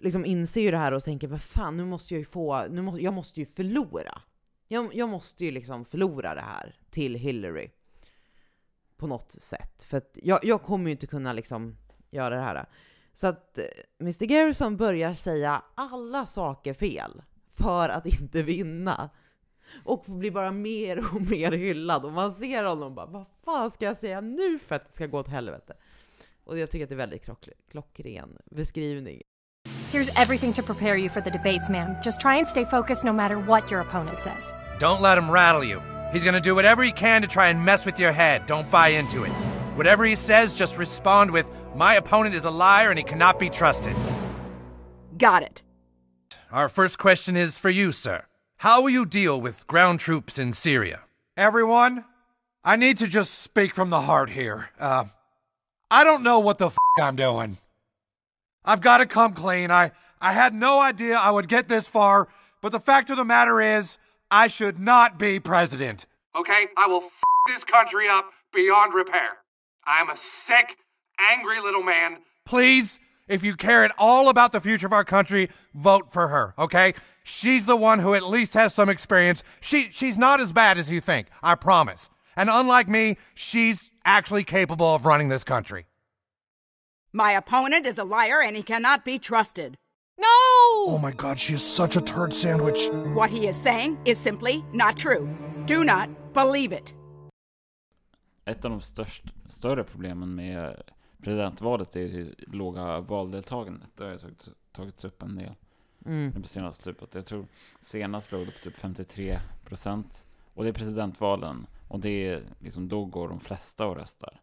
liksom 0.02 0.26
inser 0.26 0.62
ju 0.62 0.72
det 0.72 0.78
här 0.78 0.92
och 0.92 1.04
tänker 1.04 1.28
vad 1.28 1.42
fan, 1.42 1.78
nu 1.78 1.86
måste 1.86 2.14
jag 2.14 2.20
ju 2.20 2.26
få, 2.26 2.68
nu 2.68 2.82
må, 2.82 3.00
jag 3.00 3.14
måste 3.14 3.40
ju 3.40 3.46
förlora. 3.46 4.22
Jag, 4.68 4.96
jag 4.96 5.10
måste 5.10 5.46
ju 5.46 5.52
liksom 5.52 5.86
förlora 5.86 6.36
det 6.36 6.42
här 6.42 6.76
till 6.90 7.16
Hillary. 7.16 7.72
På 8.98 9.08
något 9.08 9.32
sätt. 9.32 9.84
För 9.84 9.98
att 9.98 10.18
jag, 10.24 10.40
jag 10.44 10.62
kommer 10.62 10.86
ju 10.86 10.92
inte 10.92 11.08
kunna 11.08 11.34
liksom 11.34 11.78
göra 12.10 12.36
det 12.36 12.42
här. 12.42 12.66
Så 13.14 13.28
att 13.28 13.58
eh, 13.58 13.64
Mr 14.02 14.26
Garrison 14.26 14.78
börjar 14.78 15.14
säga 15.14 15.62
alla 15.76 16.26
saker 16.26 16.74
fel 16.74 17.22
för 17.58 17.90
att 17.90 18.06
inte 18.06 18.42
vinna. 18.42 19.10
Och 19.84 20.04
blir 20.08 20.32
bara 20.32 20.52
mer 20.52 21.16
och 21.16 21.22
mer 21.22 21.52
hyllad. 21.52 22.06
Och 22.06 22.14
man 22.14 22.34
ser 22.34 22.64
honom 22.64 22.96
bara, 22.96 23.06
vad 23.06 23.26
fan 23.46 23.72
ska 23.72 23.86
jag 23.86 23.98
säga 23.98 24.22
nu 24.22 24.60
för 24.60 24.76
att 24.76 24.88
det 24.88 24.94
ska 24.94 25.08
gå 25.08 25.20
åt 25.20 25.28
helvete? 25.28 25.74
Och 26.44 26.58
jag 26.58 26.70
tycker 26.70 26.86
att 26.86 26.90
det 26.90 26.96
är 26.96 26.98
väldigt 26.98 27.24
klock 27.24 27.50
klockren 27.72 28.38
beskrivning. 28.46 29.22
Here's 29.92 30.12
everything 30.16 30.54
to 30.54 30.64
prepare 30.64 30.98
you 30.98 31.10
for 31.10 31.22
the 31.22 31.30
debates, 31.30 31.70
ma'am. 31.70 31.96
Just 32.06 32.22
try 32.22 32.38
and 32.38 32.48
stay 32.48 32.66
focused 32.66 33.06
no 33.06 33.14
matter 33.14 33.36
what 33.36 33.72
your 33.72 33.82
opponent 33.82 34.22
says. 34.22 34.54
Don't 34.80 35.02
let 35.02 35.18
him 35.18 35.32
rattle 35.32 35.64
you. 35.64 35.97
He's 36.12 36.24
gonna 36.24 36.42
do 36.42 36.56
whatever 36.56 36.84
he 36.84 36.92
can 36.92 37.22
to 37.22 37.28
try 37.28 37.50
and 37.50 37.64
mess 37.64 37.86
with 37.86 38.00
your 38.00 38.12
head. 38.12 38.46
Don't 38.46 38.70
buy 38.72 38.90
into 38.90 39.24
it. 39.24 39.32
Whatever 39.76 40.06
he 40.06 40.16
says, 40.16 40.56
just 40.56 40.78
respond 40.78 41.32
with, 41.32 41.52
My 41.76 41.96
opponent 41.96 42.34
is 42.34 42.46
a 42.46 42.52
liar 42.52 42.90
and 42.90 42.98
he 42.98 43.04
cannot 43.04 43.38
be 43.40 43.50
trusted. 43.50 43.96
Got 45.18 45.44
it. 45.44 45.64
Our 46.52 46.70
first 46.70 46.98
question 46.98 47.36
is 47.36 47.58
for 47.58 47.70
you, 47.70 47.92
sir. 47.92 48.26
How 48.58 48.82
will 48.82 48.90
you 48.90 49.06
deal 49.06 49.40
with 49.40 49.68
ground 49.68 50.00
troops 50.00 50.40
in 50.40 50.54
Syria? 50.54 51.02
Everyone, 51.36 52.06
I 52.64 52.76
need 52.76 52.98
to 52.98 53.08
just 53.08 53.36
speak 53.36 53.76
from 53.76 53.90
the 53.90 54.02
heart 54.02 54.32
here. 54.32 54.70
Uh, 54.80 55.06
I 55.92 56.04
don't 56.04 56.24
know 56.24 56.40
what 56.40 56.58
the 56.58 56.68
f 56.68 56.78
I'm 57.00 57.16
doing. 57.16 57.58
I've 58.66 58.82
got 58.82 58.98
to 58.98 59.06
come 59.06 59.34
clean. 59.34 59.70
I, 59.70 59.92
I 60.20 60.34
had 60.34 60.54
no 60.54 60.80
idea 60.80 61.18
I 61.18 61.32
would 61.32 61.48
get 61.48 61.68
this 61.68 61.88
far, 61.88 62.28
but 62.62 62.72
the 62.72 62.80
fact 62.80 63.10
of 63.10 63.18
the 63.18 63.26
matter 63.26 63.62
is, 63.62 63.98
I 64.30 64.48
should 64.48 64.80
not 64.80 65.18
be 65.18 65.40
president. 65.40 66.06
Okay? 66.36 66.68
I 66.76 66.88
will 66.88 67.04
f 67.04 67.22
this 67.48 67.64
country 67.64 68.08
up 68.08 68.32
beyond 68.54 68.94
repair. 68.94 69.38
I 69.86 70.02
am 70.02 70.10
a 70.10 70.18
sick, 70.18 70.78
angry 71.20 71.62
little 71.62 71.84
man. 71.84 72.18
Please, 72.46 73.00
if 73.28 73.44
you 73.44 73.56
care 73.56 73.84
at 73.84 73.92
all 73.98 74.30
about 74.30 74.52
the 74.52 74.62
future 74.62 74.88
of 74.88 74.94
our 74.94 75.06
country, 75.06 75.50
vote 75.74 76.12
for 76.12 76.28
her, 76.28 76.54
okay? 76.58 76.94
She's 77.24 77.66
the 77.66 77.76
one 77.76 78.00
who 78.00 78.14
at 78.14 78.24
least 78.24 78.54
has 78.54 78.74
some 78.74 78.90
experience. 78.90 79.44
She 79.60 79.90
she's 79.92 80.18
not 80.18 80.40
as 80.40 80.54
bad 80.54 80.78
as 80.78 80.90
you 80.90 81.02
think, 81.02 81.28
I 81.44 81.56
promise. 81.56 82.10
And 82.36 82.50
unlike 82.50 82.88
me, 82.88 83.18
she's 83.34 83.92
actually 84.06 84.44
capable 84.44 84.94
of 84.96 85.06
running 85.06 85.30
this 85.30 85.44
country. 85.44 85.88
My 87.12 87.32
opponent 87.32 87.86
is 87.86 87.98
a 87.98 88.04
liar 88.04 88.42
and 88.42 88.56
he 88.56 88.64
cannot 88.64 89.04
be 89.04 89.18
trusted. 89.18 89.78
No! 90.18 90.94
Oh 90.94 91.06
my 91.06 91.12
god, 91.12 91.40
she 91.40 91.54
is 91.54 91.76
such 91.76 91.98
a 91.98 92.02
turd 92.02 92.34
sandwich. 92.34 92.90
What 93.16 93.30
he 93.30 93.50
is 93.50 93.64
saying 93.64 93.98
is 94.06 94.18
simply 94.18 94.64
not 94.74 94.98
true. 94.98 95.28
Do 95.68 95.84
not 95.84 96.34
believe 96.34 96.78
it. 96.78 96.94
Ett 98.46 98.66
av 98.66 98.72
de 98.72 98.82
störst, 98.82 99.24
större 99.50 99.84
problemen 99.84 100.36
med 100.36 100.84
presidentvalet 101.22 101.96
är 101.96 102.00
ju 102.00 102.36
låga 102.38 103.00
valdeltagandet. 103.00 103.90
Det 103.96 104.04
har 104.04 104.12
ju 104.12 104.18
tagits, 104.18 104.50
tagits 104.72 105.06
upp 105.06 105.22
en 105.22 105.36
del. 105.36 105.54
Mm. 106.06 106.42
Det 106.42 106.48
senaste 106.48 106.94
typ 106.94 107.16
jag 107.16 107.26
tror 107.26 107.48
senast 107.80 108.32
låg 108.32 108.46
det 108.46 108.52
på 108.52 108.60
typ 108.64 108.78
53 108.78 109.40
procent. 109.66 110.26
Och 110.54 110.64
det 110.64 110.70
är 110.70 110.74
presidentvalen. 110.74 111.68
Och 111.88 112.00
det 112.00 112.10
är 112.10 112.44
liksom, 112.60 112.88
då 112.88 113.06
går 113.06 113.30
de 113.30 113.40
flesta 113.40 113.88
och 113.88 113.96
röstar. 113.96 114.42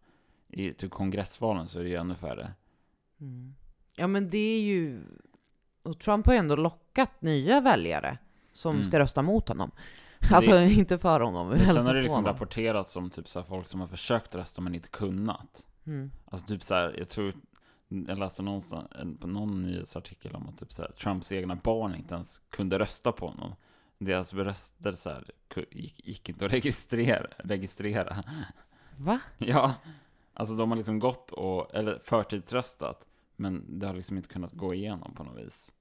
I 0.49 0.73
typ 0.73 0.91
kongressvalen 0.91 1.69
så 1.69 1.79
är 1.79 1.83
det 1.83 1.89
ju 1.91 1.97
ännu 1.97 2.15
färre. 2.15 2.53
Mm. 3.21 3.55
Ja 3.97 4.07
men 4.07 4.31
det 4.31 4.39
är 4.39 4.61
ju... 4.61 5.03
Och 5.85 5.99
Trump 5.99 6.27
har 6.27 6.33
ju 6.33 6.39
ändå 6.39 6.57
lockat 6.57 7.23
nya 7.23 7.61
väljare 7.61 8.19
som 8.53 8.75
Mm. 8.75 8.85
ska 8.85 8.99
rösta 8.99 9.23
mot 9.23 9.49
honom. 9.49 9.71
det- 10.19 10.35
Alltså 10.35 10.61
inte 10.61 10.99
för 10.99 11.21
honom, 11.21 11.49
Men 11.49 11.67
sen 11.67 11.87
har 11.87 11.95
det 11.95 12.03
liksom 12.03 12.17
honom. 12.25 12.33
rapporterats 12.33 12.97
om 12.97 13.11
typ 13.11 13.29
så 13.29 13.43
folk 13.43 13.67
som 13.69 13.81
har 13.81 13.87
försökt 13.89 14.35
rösta 14.35 14.61
men 14.63 14.75
inte 14.75 14.89
kunnat. 14.89 15.65
Mm. 15.87 16.11
Alltså 16.25 16.47
typ 16.47 16.63
så 16.63 16.75
här, 16.75 16.95
jag 16.99 17.09
tror, 17.09 17.35
jag 17.89 18.19
läste 18.19 18.43
någonstans, 18.43 18.87
på 19.21 19.27
någon 19.27 19.63
nyhetsartikel 19.63 20.35
om 20.35 20.49
att 20.49 20.59
typ 20.59 20.73
så 20.73 20.87
Trumps 21.03 21.33
egna 21.33 21.55
barn 21.57 21.95
inte 21.95 22.15
ens 22.15 22.39
kunde 22.39 22.79
rösta 22.79 23.13
på 23.13 23.27
honom. 23.27 23.55
Deras 23.99 24.35
röster 24.35 24.93
så 24.93 25.11
här, 25.11 25.31
gick, 25.71 26.07
gick 26.07 26.29
inte 26.29 26.47
att 26.47 26.53
registrera. 26.53 27.27
registrera. 27.39 28.25
Va? 28.97 29.21
Ja, 29.39 29.75
alltså 30.35 30.55
de 30.55 30.71
har 30.71 30.77
liksom 30.77 30.99
gått 30.99 31.31
och, 31.31 31.75
eller 31.75 31.99
förtidsröstat, 32.05 33.07
men 33.37 33.79
det 33.79 33.87
har 33.87 33.95
liksom 33.95 34.17
inte 34.17 34.29
kunnat 34.29 34.53
gå 34.53 34.75
igenom 34.75 35.15
på 35.15 35.25
något 35.25 35.47
vis. 35.47 35.73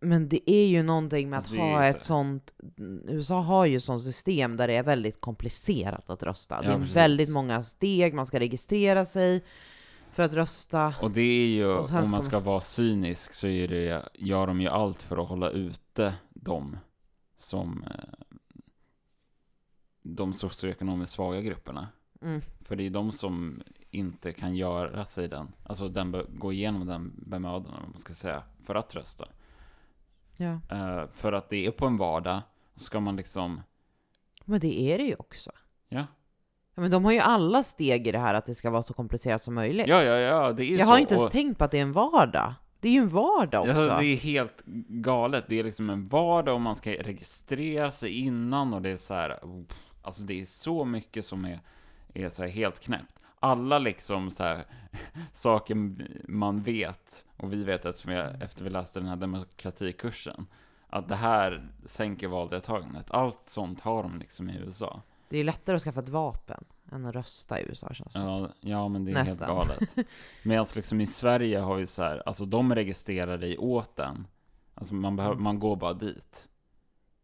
Men 0.00 0.28
det 0.28 0.50
är 0.50 0.66
ju 0.66 0.82
någonting 0.82 1.30
med 1.30 1.38
att 1.38 1.44
Alltså, 1.44 1.56
det 1.56 1.62
ha 1.62 1.84
ett 1.84 2.02
så- 2.02 2.06
sånt... 2.06 2.54
USA 3.08 3.40
har 3.40 3.66
ju 3.66 3.76
ett 3.76 3.82
sånt 3.84 4.02
system 4.02 4.56
där 4.56 4.68
det 4.68 4.74
är 4.74 4.82
väldigt 4.82 5.20
komplicerat 5.20 6.10
att 6.10 6.22
rösta. 6.22 6.60
det 6.60 6.66
Ja, 6.68 6.72
är 6.74 6.78
precis. 6.78 6.96
väldigt 6.96 7.30
många 7.30 7.62
steg, 7.62 8.14
man 8.14 8.26
ska 8.26 8.40
registrera 8.40 9.04
sig 9.04 9.44
för 10.12 10.22
att 10.22 10.32
rösta. 10.34 10.94
Och 11.02 11.10
det 11.10 11.20
är 11.20 11.46
ju, 11.46 11.72
om 11.74 11.88
man 11.90 12.08
ska 12.08 12.20
ska 12.22 12.38
vara 12.40 12.60
cynisk, 12.60 13.32
så 13.32 13.46
är 13.46 13.68
det, 13.68 14.08
gör 14.14 14.46
de 14.46 14.60
ju 14.60 14.68
allt 14.68 15.02
för 15.02 15.22
att 15.22 15.28
hålla 15.28 15.50
ute 15.50 16.14
de 16.30 16.76
som 17.36 17.84
eh, 17.84 18.36
de 20.02 20.32
socioekonomiskt 20.32 21.12
svaga 21.12 21.40
grupperna. 21.40 21.88
Mm. 22.22 22.40
För 22.60 22.76
det 22.76 22.86
är 22.86 22.90
de 22.90 23.12
som 23.12 23.62
inte 23.90 24.32
kan 24.32 24.56
göra 24.56 25.04
sig 25.04 25.28
den, 25.28 25.52
alltså 25.64 25.88
den, 25.88 26.26
gå 26.28 26.52
igenom 26.52 26.86
den 26.86 27.12
bemödan, 27.26 27.74
om 27.74 27.82
man 27.90 27.96
ska 28.00 28.14
säga, 28.14 28.42
för 28.64 28.74
att 28.74 28.94
rösta. 28.94 29.28
Ja. 30.36 30.60
Eh, 30.70 31.06
för 31.12 31.32
att 31.32 31.50
det 31.50 31.66
är 31.66 31.70
på 31.70 31.86
en 31.86 31.96
vardag, 31.96 32.40
så 32.74 32.84
ska 32.84 33.00
man 33.00 33.16
liksom, 33.16 33.60
Men 34.44 34.60
det 34.60 34.80
är 34.80 34.98
det 34.98 35.04
ju 35.04 35.14
också. 35.18 35.50
ja, 35.88 36.06
Ja, 36.74 36.80
men 36.82 36.90
de 36.90 37.04
har 37.04 37.12
ju 37.12 37.18
alla 37.18 37.62
steg 37.62 38.06
i 38.06 38.12
det 38.12 38.18
här 38.18 38.34
att 38.34 38.46
det 38.46 38.54
ska 38.54 38.70
vara 38.70 38.82
så 38.82 38.94
komplicerat 38.94 39.42
som 39.42 39.54
möjligt. 39.54 39.86
ja, 39.86 40.02
ja, 40.02 40.16
ja 40.16 40.52
det 40.52 40.64
är 40.64 40.70
Jag 40.78 40.80
så. 40.86 40.86
har 40.92 40.98
inte 40.98 41.14
ens 41.14 41.26
och- 41.26 41.32
tänkt 41.32 41.58
på 41.58 41.64
att 41.64 41.70
det 41.70 41.78
är 41.78 41.82
en 41.82 41.92
vardag. 41.92 42.54
Det 42.80 42.88
är 42.88 42.92
ju 42.92 42.98
en 43.00 43.08
vardag 43.08 43.60
också. 43.62 43.80
Ja, 43.86 43.98
det 44.00 44.06
är 44.06 44.16
helt 44.16 44.62
galet. 44.88 45.44
Det 45.48 45.58
är 45.58 45.64
liksom 45.64 45.90
en 45.90 46.08
vardag 46.08 46.54
och 46.54 46.60
man 46.60 46.76
ska 46.76 46.90
registrera 46.90 47.90
sig 47.90 48.18
innan 48.18 48.74
och 48.74 48.82
det 48.82 48.90
är 48.90 48.96
så 48.96 49.14
här, 49.14 49.38
alltså 50.02 50.22
det 50.22 50.40
är 50.40 50.44
så 50.44 50.84
mycket 50.84 51.24
som 51.24 51.44
är, 51.44 51.60
är 52.14 52.28
så 52.28 52.44
helt 52.44 52.80
knäppt. 52.80 53.17
Alla 53.40 53.78
liksom 53.78 54.30
så 54.30 54.42
här 54.42 54.64
saker 55.32 55.74
man 56.30 56.62
vet, 56.62 57.24
och 57.36 57.52
vi 57.52 57.64
vet 57.64 57.84
eftersom 57.84 58.12
jag, 58.12 58.42
efter 58.42 58.64
vi 58.64 58.70
läste 58.70 59.00
den 59.00 59.08
här 59.08 59.16
demokratikursen, 59.16 60.46
att 60.86 61.08
det 61.08 61.16
här 61.16 61.68
sänker 61.84 62.28
valdeltagandet. 62.28 63.10
Allt 63.10 63.42
sånt 63.46 63.80
har 63.80 64.02
de 64.02 64.18
liksom 64.18 64.50
i 64.50 64.58
USA. 64.58 65.02
Det 65.28 65.38
är 65.38 65.44
lättare 65.44 65.76
att 65.76 65.82
skaffa 65.82 66.00
ett 66.00 66.08
vapen 66.08 66.64
än 66.92 67.06
att 67.06 67.14
rösta 67.14 67.60
i 67.60 67.64
USA 67.68 67.94
känns 67.94 68.12
det. 68.12 68.18
Ja, 68.18 68.50
ja 68.60 68.88
men 68.88 69.04
det 69.04 69.12
är 69.12 69.24
Nästan. 69.24 69.56
helt 69.56 69.68
galet. 69.68 70.08
Medan 70.42 70.66
liksom 70.74 71.00
i 71.00 71.06
Sverige 71.06 71.58
har 71.58 71.74
vi 71.74 71.86
så 71.86 72.02
här, 72.02 72.22
alltså 72.26 72.44
de 72.44 72.74
registrerar 72.74 73.38
dig 73.38 73.58
åt 73.58 73.98
en. 73.98 74.26
Alltså 74.74 74.94
man, 74.94 75.16
behöver, 75.16 75.36
man 75.36 75.58
går 75.58 75.76
bara 75.76 75.94
dit. 75.94 76.48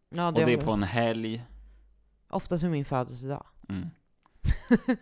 Ja, 0.09 0.29
Och 0.29 0.35
det 0.35 0.53
är 0.53 0.57
på 0.57 0.73
en 0.73 0.83
helg. 0.83 1.45
Ofta 2.29 2.59
som 2.59 2.71
min 2.71 2.85
födelsedag. 2.85 3.47
Mm. 3.69 3.89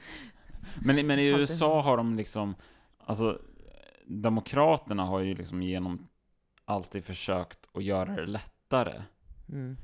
men, 0.81 1.07
men 1.07 1.19
i. 1.19 1.27
USA 1.27 1.81
har 1.81 1.97
de 1.97 2.17
liksom, 2.17 2.55
alltså 2.99 3.39
Demokraterna 4.07 5.05
har 5.05 5.21
ju 5.21 5.35
liksom 5.35 5.63
genom 5.63 6.09
alltid 6.65 7.05
försökt 7.05 7.59
att 7.75 7.85
göra 7.85 8.17
det 8.17 8.27
lättare. 8.27 9.03
Mm. 9.49 9.77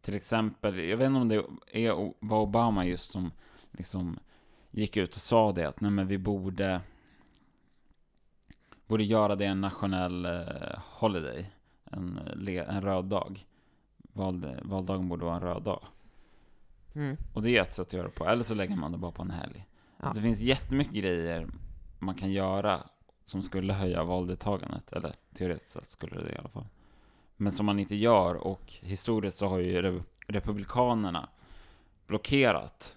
Till 0.00 0.14
exempel, 0.14 0.78
jag 0.78 0.96
vet 0.96 1.06
inte 1.06 1.20
om 1.20 1.28
det 1.28 1.44
är, 1.72 2.12
var 2.20 2.40
Obama 2.40 2.84
just 2.84 3.10
som 3.10 3.30
liksom 3.70 4.18
gick 4.70 4.96
ut 4.96 5.14
och 5.14 5.20
sa 5.20 5.52
det 5.52 5.68
att 5.68 5.80
nej 5.80 5.90
men 5.90 6.06
vi 6.06 6.18
borde 6.18 6.80
borde 8.86 9.04
göra 9.04 9.36
det 9.36 9.44
en 9.44 9.60
nationell 9.60 10.24
eh, 10.24 10.78
holiday, 10.78 11.50
en, 11.84 12.20
en 12.48 12.82
röd 12.82 13.04
dag. 13.04 13.46
Val, 14.12 14.56
valdagen 14.62 15.08
borde 15.08 15.24
vara 15.24 15.36
en 15.36 15.42
röd 15.42 15.62
dag. 15.62 15.84
Mm. 16.94 17.16
Och 17.34 17.42
det 17.42 17.56
är 17.56 17.62
ett 17.62 17.74
sätt 17.74 17.86
att 17.86 17.92
göra 17.92 18.06
det 18.06 18.14
på, 18.14 18.26
eller 18.26 18.42
så 18.42 18.54
lägger 18.54 18.76
man 18.76 18.92
det 18.92 18.98
bara 18.98 19.12
på 19.12 19.22
en 19.22 19.30
helg. 19.30 19.66
Ja. 20.06 20.08
Alltså, 20.08 20.20
det 20.20 20.26
finns 20.28 20.40
jättemycket 20.40 20.94
grejer 20.94 21.46
man 21.98 22.14
kan 22.14 22.32
göra 22.32 22.82
som 23.24 23.42
skulle 23.42 23.72
höja 23.72 24.04
valdeltagandet, 24.04 24.92
eller 24.92 25.14
teoretiskt 25.34 25.70
sett 25.72 25.90
skulle 25.90 26.20
det 26.22 26.32
i 26.32 26.36
alla 26.38 26.48
fall. 26.48 26.66
Men 27.36 27.52
som 27.52 27.66
man 27.66 27.78
inte 27.78 27.96
gör, 27.96 28.34
och 28.34 28.72
historiskt 28.80 29.38
så 29.38 29.46
har 29.48 29.58
ju 29.58 29.82
re- 29.82 30.02
Republikanerna 30.28 31.28
blockerat 32.06 32.96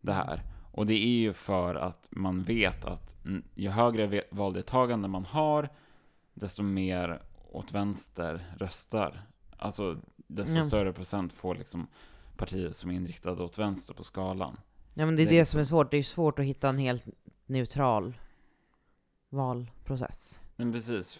det 0.00 0.12
här. 0.12 0.42
Och 0.72 0.86
det 0.86 0.94
är 0.94 1.18
ju 1.18 1.32
för 1.32 1.74
att 1.74 2.08
man 2.10 2.42
vet 2.42 2.84
att 2.84 3.24
mm, 3.24 3.42
ju 3.54 3.68
högre 3.70 4.22
valdeltagande 4.30 5.08
man 5.08 5.24
har, 5.24 5.68
desto 6.34 6.62
mer 6.62 7.22
åt 7.52 7.72
vänster 7.72 8.46
röstar. 8.58 9.22
Alltså, 9.56 9.96
desto 10.16 10.54
Ja. 10.54 10.64
större 10.64 10.92
procent 10.92 11.32
får 11.32 11.54
liksom 11.54 11.86
partier 12.36 12.72
som 12.72 12.90
är 12.90 12.94
inriktade 12.94 13.42
åt 13.42 13.58
vänster 13.58 13.94
på 13.94 14.04
skalan. 14.04 14.56
Ja 14.98 15.06
men 15.06 15.16
det 15.16 15.22
är 15.22 15.26
Det 15.26 15.38
det, 15.38 15.44
som 15.44 15.60
är 15.60 15.64
svårt. 15.64 15.90
Det 15.90 15.96
är 15.96 16.02
svårt 16.02 16.38
att 16.38 16.44
hitta 16.44 16.68
en 16.68 16.78
helt 16.78 17.04
neutral 17.46 18.14
valprocess. 19.28 20.40
Men 20.56 20.72
precis. 20.72 21.18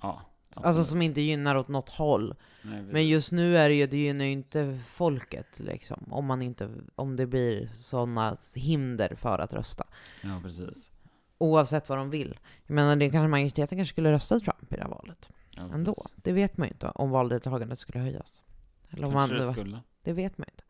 Ja. 0.00 0.20
Alltså 0.56 0.84
som 0.84 1.02
inte 1.02 1.20
gynnar 1.20 1.56
åt 1.56 1.68
något 1.68 1.88
håll. 1.88 2.34
nej, 2.62 2.82
Men 2.82 3.08
just 3.08 3.32
nu 3.32 3.56
är 3.58 3.68
det 3.68 3.74
ju, 3.74 3.86
det 3.86 3.96
gynnar 3.96 4.24
ju 4.24 4.30
inte 4.30 4.80
folket 4.86 5.46
liksom. 5.56 6.04
Om 6.10 6.26
man 6.26 6.42
inte, 6.42 6.70
om 6.94 7.16
det 7.16 7.26
blir 7.26 7.70
sådana 7.74 8.36
hinder 8.54 9.14
för 9.14 9.38
att 9.38 9.52
rösta. 9.52 9.84
Ja, 10.22 10.40
precis. 10.42 10.90
Oavsett 11.38 11.88
vad 11.88 11.98
de 11.98 12.10
vill. 12.10 12.38
Jag 12.66 12.74
menar, 12.74 12.96
det 12.96 13.10
kanske 13.10 13.28
majoriteten 13.28 13.78
kanske 13.78 13.92
skulle 13.92 14.12
rösta 14.12 14.40
Trump 14.40 14.72
i 14.72 14.76
det 14.76 14.82
här 14.82 14.90
valet. 14.90 15.30
Ja, 15.50 15.62
ändå. 15.74 15.94
Det 16.16 16.32
vet 16.32 16.56
man 16.56 16.68
ju 16.68 16.72
inte 16.72 16.88
om 16.88 17.10
valdeltagandet 17.10 17.78
skulle 17.78 17.98
höjas. 17.98 18.44
Eller 18.90 19.06
om 19.06 19.12
man, 19.12 19.28
Kanske 19.28 19.46
det 19.46 19.52
skulle. 19.52 19.80
det 20.02 20.12
vet 20.12 20.38
man 20.38 20.44
ju 20.48 20.52
inte. 20.52 20.64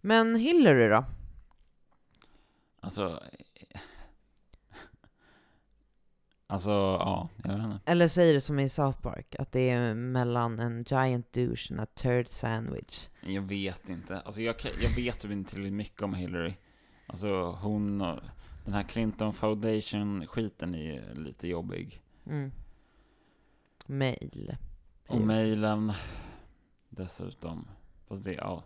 Men 0.00 0.36
Hillary 0.36 0.88
då? 0.88 1.04
Alltså... 2.82 3.22
Alltså, 6.46 6.70
ja, 6.70 7.28
jag 7.44 7.52
vet 7.52 7.64
inte. 7.64 7.80
Eller 7.84 8.08
säger 8.08 8.34
det 8.34 8.40
som 8.40 8.58
i 8.58 8.68
South 8.68 9.00
Park, 9.00 9.36
att 9.38 9.52
det 9.52 9.70
är 9.70 9.94
mellan 9.94 10.58
en 10.58 10.82
giant 10.86 11.32
douche 11.32 11.74
och 11.74 11.78
en 11.78 11.86
turd 11.86 12.28
sandwich. 12.28 13.08
Jag 13.20 13.42
vet 13.42 13.88
inte. 13.88 14.20
Alltså 14.20 14.42
jag, 14.42 14.54
jag 14.82 14.90
vet 14.96 15.20
typ 15.20 15.30
inte 15.30 15.50
tillräckligt 15.50 15.72
mycket 15.72 16.02
om 16.02 16.14
Hillary. 16.14 16.54
Alltså 17.06 17.50
hon 17.50 18.00
och 18.00 18.20
den 18.64 18.74
här 18.74 18.82
Clinton 18.82 19.32
Foundation-skiten 19.32 20.74
är 20.74 21.14
lite 21.14 21.48
jobbig. 21.48 22.02
Mm. 22.26 22.52
Mail. 23.86 24.56
Och 25.06 25.20
mejlen 25.20 25.92
dessutom. 26.88 27.68
Fast 28.08 28.24
det, 28.24 28.32
ja. 28.32 28.64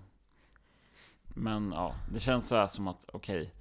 Men 1.28 1.72
ja, 1.72 1.94
det 2.12 2.20
känns 2.20 2.48
så 2.48 2.56
här 2.56 2.66
som 2.66 2.88
att, 2.88 3.06
okej. 3.12 3.52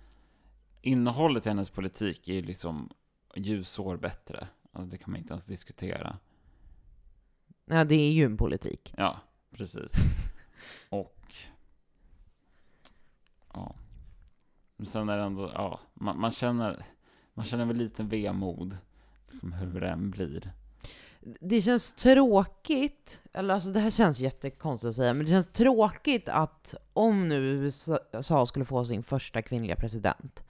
Innehållet 0.85 1.45
i 1.45 1.49
hennes 1.49 1.69
politik 1.69 2.27
är 2.27 2.41
liksom 2.41 2.89
ljusår 3.35 3.97
bättre. 3.97 4.47
Alltså 4.71 4.91
det 4.91 4.97
kan 4.97 5.11
man 5.11 5.19
inte 5.19 5.33
ens 5.33 5.45
diskutera. 5.45 6.17
Ja, 7.65 7.83
det 7.83 7.95
är 7.95 8.11
ju 8.11 8.25
en 8.25 8.37
politik. 8.37 8.93
Ja, 8.97 9.19
precis. 9.51 9.95
Och... 10.89 11.33
Ja. 13.53 13.75
Men 14.77 14.87
sen 14.87 15.09
är 15.09 15.17
det 15.17 15.23
ändå, 15.23 15.51
ja, 15.53 15.79
man, 15.93 16.19
man 16.19 16.31
känner, 16.31 16.85
man 17.33 17.45
känner 17.45 17.65
väl 17.65 17.77
lite 17.77 18.03
vemod. 18.03 18.77
Liksom 19.31 19.53
hur 19.53 19.81
det 19.81 19.89
än 19.89 20.11
blir. 20.11 20.53
Det 21.39 21.61
känns 21.61 21.95
tråkigt, 21.95 23.19
eller 23.33 23.53
alltså 23.53 23.69
det 23.69 23.79
här 23.79 23.91
känns 23.91 24.19
jättekonstigt 24.19 24.89
att 24.89 24.95
säga, 24.95 25.13
men 25.13 25.25
det 25.25 25.31
känns 25.31 25.51
tråkigt 25.53 26.29
att 26.29 26.75
om 26.93 27.27
nu 27.27 27.71
USA 28.11 28.45
skulle 28.45 28.65
få 28.65 28.85
sin 28.85 29.03
första 29.03 29.41
kvinnliga 29.41 29.75
president, 29.75 30.43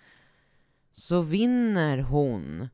så 0.98 1.22
vinner 1.22 1.98
hon 1.98 2.68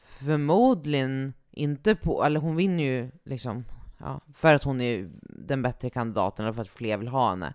förmodligen 0.00 1.34
inte 1.50 1.94
på, 1.94 2.24
eller 2.24 2.40
hon 2.40 2.56
vinner 2.56 2.84
ju 2.84 3.10
liksom, 3.24 3.64
ja, 3.98 4.20
för 4.34 4.54
att 4.54 4.64
hon 4.64 4.80
är 4.80 5.10
den 5.22 5.62
bättre 5.62 5.90
kandidaten, 5.90 6.44
eller 6.44 6.52
för 6.52 6.62
att 6.62 6.68
fler 6.68 6.96
vill 6.96 7.08
ha 7.08 7.30
henne. 7.30 7.54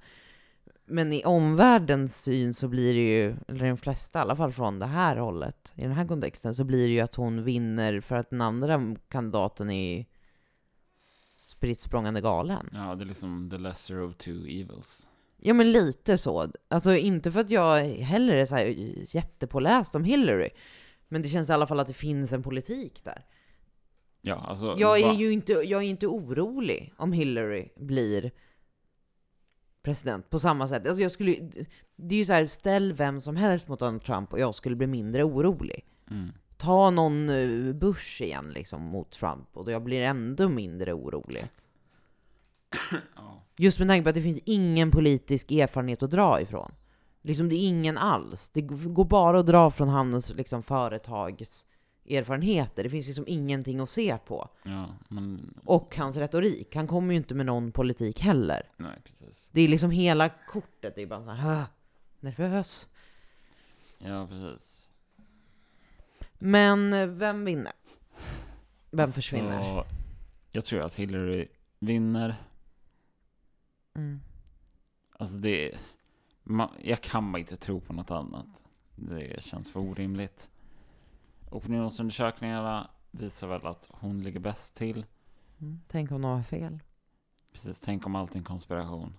Men 0.86 1.14
i 1.14 1.24
omvärldens 1.24 2.24
syn 2.24 2.54
så 2.54 2.68
blir 2.68 2.94
det 2.94 3.00
ju, 3.00 3.36
eller 3.48 3.66
de 3.66 3.78
flesta 3.78 4.20
i 4.20 4.22
alla 4.22 4.36
fall 4.36 4.52
från 4.52 4.80
det 4.80 4.86
här 4.86 5.18
hållet, 5.18 5.74
i 5.76 5.82
den 5.82 5.92
här 5.92 6.08
kontexten, 6.08 6.56
så 6.56 6.64
blir 6.64 6.88
det 6.88 6.94
ju 6.94 7.00
att 7.00 7.16
hon 7.16 7.44
vinner 7.44 8.02
för 8.02 8.16
att 8.16 8.30
den 8.30 8.42
andra 8.42 8.96
kandidaten 9.08 9.70
är 9.70 10.06
spritt 11.38 11.82
språngande 11.82 12.22
galen. 12.22 12.70
Ja, 12.74 12.96
det 12.96 13.04
är 13.04 13.06
liksom 13.06 13.50
the 13.50 13.58
lesser 13.58 14.02
of 14.02 14.16
two 14.16 14.48
evils. 14.48 15.08
Ja 15.46 15.54
men 15.54 15.72
lite 15.72 16.18
så. 16.18 16.52
Alltså 16.68 16.96
inte 16.96 17.32
för 17.32 17.40
att 17.40 17.50
jag 17.50 17.86
heller 17.86 18.36
är 18.36 18.46
så 18.46 18.56
här 18.56 18.76
jättepåläst 19.16 19.96
om 19.96 20.04
Hillary, 20.04 20.50
men 21.08 21.22
det 21.22 21.30
känns 21.30 21.50
i 21.50 21.54
alla 21.54 21.68
fall 21.68 21.80
att 21.80 21.88
det 21.88 21.94
finns 21.94 22.34
en 22.34 22.44
politik 22.44 23.04
där. 23.04 23.26
Ja, 24.22 24.36
alltså... 24.36 24.76
Jag 24.78 25.00
är 25.00 25.06
va- 25.06 25.14
ju 25.14 25.32
inte, 25.32 25.54
jag 25.54 25.84
är 25.84 25.88
inte 25.88 26.08
orolig 26.08 26.94
om 26.98 27.12
Hillary 27.12 27.70
blir 27.76 28.32
president 29.84 30.30
på 30.30 30.40
samma 30.40 30.68
sätt. 30.68 30.88
Alltså 30.88 31.02
jag 31.02 31.12
skulle, 31.12 31.36
det 31.96 32.16
är 32.16 32.20
ju 32.20 32.26
så 32.26 32.34
här, 32.34 32.48
ställ 32.48 32.94
vem 32.94 33.22
som 33.22 33.36
helst 33.36 33.68
mot 33.68 33.80
Donald 33.80 34.04
Trump 34.04 34.34
och 34.34 34.40
jag 34.40 34.56
skulle 34.56 34.76
bli 34.76 34.88
mindre 34.88 35.24
orolig. 35.24 35.86
Mm. 36.12 36.32
Ta 36.58 36.90
någon 36.90 37.30
eh, 37.30 37.74
Bush 37.74 38.22
igen 38.22 38.52
liksom 38.52 38.82
mot 38.82 39.12
Trump 39.12 39.48
och 39.54 39.72
jag 39.72 39.84
blir 39.84 40.02
ändå 40.02 40.50
mindre 40.50 40.94
orolig. 40.94 41.48
Ja. 43.16 43.42
Just 43.58 43.80
med 43.80 43.88
tanke 43.88 44.04
på 44.04 44.10
att 44.10 44.16
det 44.16 44.22
finns 44.22 44.40
ingen 44.46 44.92
politisk 44.92 45.52
erfarenhet 45.52 46.04
att 46.04 46.12
dra 46.12 46.42
ifrån. 46.42 46.72
Liksom 47.22 47.50
det 47.50 47.56
är 47.56 47.68
ingen 47.68 47.98
alls. 47.98 48.50
Det 48.50 48.62
går 48.62 49.06
bara 49.06 49.40
att 49.40 49.46
dra 49.46 49.72
från 49.72 49.90
hans 49.90 50.34
liksom, 50.34 50.64
företags 50.64 51.66
erfarenheter. 52.10 52.84
Det 52.84 52.90
finns 52.90 53.08
liksom 53.08 53.28
ingenting 53.28 53.80
att 53.80 53.90
se 53.90 54.18
på. 54.18 54.50
Ja, 54.64 54.88
men... 55.10 55.54
Och 55.66 55.96
hans 55.98 56.16
retorik. 56.16 56.76
Han 56.76 56.88
kommer 56.88 57.14
ju 57.14 57.18
inte 57.18 57.36
med 57.36 57.46
någon 57.46 57.72
politik 57.72 58.20
heller. 58.22 58.70
Nej, 58.78 59.02
precis. 59.04 59.50
Det 59.52 59.62
är 59.62 59.68
liksom 59.68 59.92
hela 59.92 60.30
kortet, 60.30 60.96
det 60.96 61.02
är 61.02 61.08
bara 61.08 61.24
så 61.24 61.30
här, 61.32 61.62
"Ah, 61.62 61.66
nervös. 62.20 62.88
Ja, 63.98 64.28
precis. 64.28 64.82
Men 66.40 66.94
eh, 66.94 67.08
vem 67.08 67.46
vinner? 67.46 67.74
Vem 68.92 69.08
försvinner? 69.10 69.60
Så, 69.60 69.86
jag 70.52 70.66
tror 70.66 70.82
att 70.82 70.96
Hillary 70.96 71.48
vinner. 71.80 72.36
Mm. 73.96 74.22
Alltså 75.20 75.38
det... 75.38 75.72
Man, 76.44 76.70
jag 76.84 77.02
kan 77.02 77.32
bara 77.32 77.40
inte 77.40 77.56
tro 77.56 77.80
på 77.80 77.94
något 77.94 78.12
annat. 78.12 78.62
Det 78.96 79.44
känns 79.44 79.72
för 79.72 79.80
orimligt. 79.80 80.50
Opinionsundersökningarna 81.52 82.90
visar 83.12 83.48
väl 83.48 83.66
att 83.66 83.90
hon 83.92 84.24
ligger 84.24 84.40
bäst 84.40 84.76
till. 84.76 85.06
Mm. 85.62 85.82
Tänk 85.88 86.12
om 86.12 86.22
de 86.22 86.32
har 86.32 86.44
fel. 86.44 86.80
Precis, 87.54 87.80
tänk 87.80 88.06
om 88.06 88.16
allt 88.16 88.34
är 88.34 88.38
en 88.38 88.44
konspiration. 88.44 89.18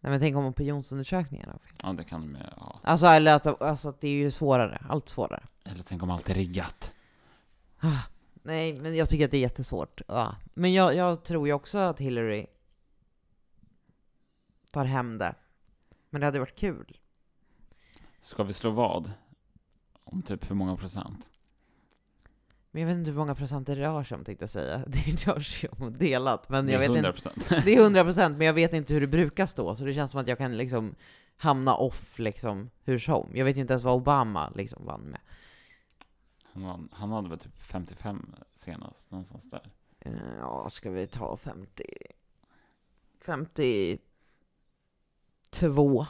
Nej 0.00 0.10
men 0.10 0.20
tänk 0.20 0.36
om 0.36 0.44
opinionsundersökningarna 0.44 1.52
har 1.52 1.58
fel. 1.58 1.76
Ja, 1.82 1.92
det 1.92 2.04
kan 2.04 2.20
de 2.20 2.30
ju 2.30 2.42
ha. 2.56 2.80
Alltså, 2.82 3.06
eller 3.06 3.34
att, 3.34 3.62
alltså 3.62 3.94
det 4.00 4.08
är 4.08 4.12
ju 4.12 4.30
svårare. 4.30 4.86
Allt 4.88 5.08
svårare. 5.08 5.44
Eller 5.64 5.82
tänk 5.82 6.02
om 6.02 6.10
allt 6.10 6.30
är 6.30 6.34
riggat. 6.34 6.92
Ah, 7.80 8.02
nej, 8.42 8.72
men 8.72 8.96
jag 8.96 9.08
tycker 9.08 9.24
att 9.24 9.30
det 9.30 9.36
är 9.36 9.40
jättesvårt. 9.40 10.00
Ja. 10.08 10.36
Men 10.54 10.72
jag, 10.72 10.94
jag 10.94 11.24
tror 11.24 11.46
ju 11.46 11.52
också 11.52 11.78
att 11.78 12.00
Hillary 12.00 12.46
tar 14.76 14.84
hem 14.84 15.18
det. 15.18 15.34
Men 16.10 16.20
det 16.20 16.26
hade 16.26 16.38
varit 16.38 16.56
kul. 16.58 16.98
Ska 18.20 18.42
vi 18.42 18.52
slå 18.52 18.70
vad? 18.70 19.12
Om 20.04 20.22
typ 20.22 20.50
hur 20.50 20.54
många 20.54 20.76
procent? 20.76 21.30
Men 22.70 22.82
jag 22.82 22.86
vet 22.88 22.96
inte 22.98 23.10
hur 23.10 23.18
många 23.18 23.34
procent 23.34 23.66
det 23.66 23.76
rör 23.76 24.04
sig 24.04 24.16
om, 24.18 24.24
tänkte 24.24 24.42
jag 24.42 24.50
säga. 24.50 24.78
Det 24.86 25.26
rör 25.26 25.40
sig 25.40 25.68
om 25.68 25.98
delat. 25.98 26.48
Men 26.48 26.66
Det 26.66 26.72
jag 26.72 26.84
är 26.84 26.88
vet 26.88 26.96
100 27.04 27.14
inte. 27.36 27.60
Det 27.64 27.74
är 27.76 27.80
100 27.82 28.04
procent, 28.04 28.38
men 28.38 28.46
jag 28.46 28.54
vet 28.54 28.72
inte 28.72 28.94
hur 28.94 29.00
det 29.00 29.06
brukar 29.06 29.46
stå. 29.46 29.76
Så 29.76 29.84
det 29.84 29.94
känns 29.94 30.10
som 30.10 30.20
att 30.20 30.28
jag 30.28 30.38
kan 30.38 30.56
liksom 30.56 30.94
hamna 31.36 31.76
off 31.76 32.18
liksom 32.18 32.70
hur 32.84 32.98
som. 32.98 33.30
Jag 33.34 33.44
vet 33.44 33.56
ju 33.56 33.60
inte 33.60 33.72
ens 33.72 33.82
vad 33.82 33.94
Obama 33.94 34.52
liksom 34.54 34.84
vann 34.86 35.00
med. 35.00 35.20
Han, 36.42 36.62
vann- 36.62 36.88
han 36.92 37.10
hade 37.10 37.28
väl 37.28 37.38
typ 37.38 37.58
55 37.62 38.34
senast, 38.52 39.10
någonstans 39.10 39.50
där. 39.50 39.70
Eh, 40.00 40.12
Ja, 40.40 40.70
ska 40.70 40.90
vi 40.90 41.06
ta 41.06 41.36
50... 41.36 41.84
52. 45.52 46.06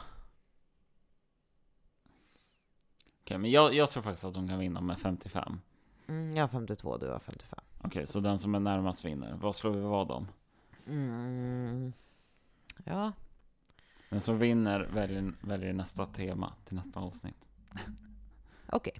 Okej, 3.21 3.37
men 3.37 3.51
jag, 3.51 3.73
jag 3.73 3.91
tror 3.91 4.03
faktiskt 4.03 4.25
att 4.25 4.33
de 4.33 4.47
kan 4.47 4.59
vinna 4.59 4.81
med 4.81 4.99
55. 4.99 5.59
Mm, 6.07 6.31
jag 6.35 6.43
har 6.43 6.47
52, 6.47 6.97
du 6.97 7.07
har 7.09 7.19
55. 7.19 7.59
Okej, 7.81 8.07
så 8.07 8.19
den 8.19 8.39
som 8.39 8.55
är 8.55 8.59
närmast 8.59 9.05
vinner. 9.05 9.33
Vad 9.41 9.55
slår 9.55 9.71
vi 9.71 9.81
vad 9.81 10.11
om? 10.11 10.27
Mm. 10.87 11.93
Ja, 12.83 13.11
Den 14.09 14.21
som 14.21 14.39
vinner 14.39 14.79
väljer, 14.93 15.33
väljer 15.41 15.73
nästa 15.73 16.05
tema 16.05 16.53
till 16.65 16.75
nästa 16.75 16.99
avsnitt. 16.99 17.45
okej. 18.69 18.93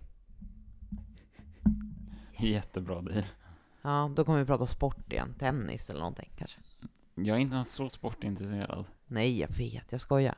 Jättebra 2.38 3.02
deal. 3.02 3.26
Ja, 3.82 4.12
då 4.15 4.26
kommer 4.26 4.39
vi 4.39 4.45
prata 4.45 4.65
sport 4.65 5.13
igen. 5.13 5.34
Tennis 5.39 5.89
eller 5.89 6.00
någonting 6.00 6.30
kanske. 6.38 6.60
Jag 7.17 7.38
är 7.38 7.41
inte 7.41 7.56
ens 7.56 7.73
så 7.73 7.89
sportintresserad. 7.89 8.86
Nej, 9.08 9.39
jag 9.39 9.49
vet. 9.49 9.91
Jag 9.91 10.01
skojar. 10.01 10.36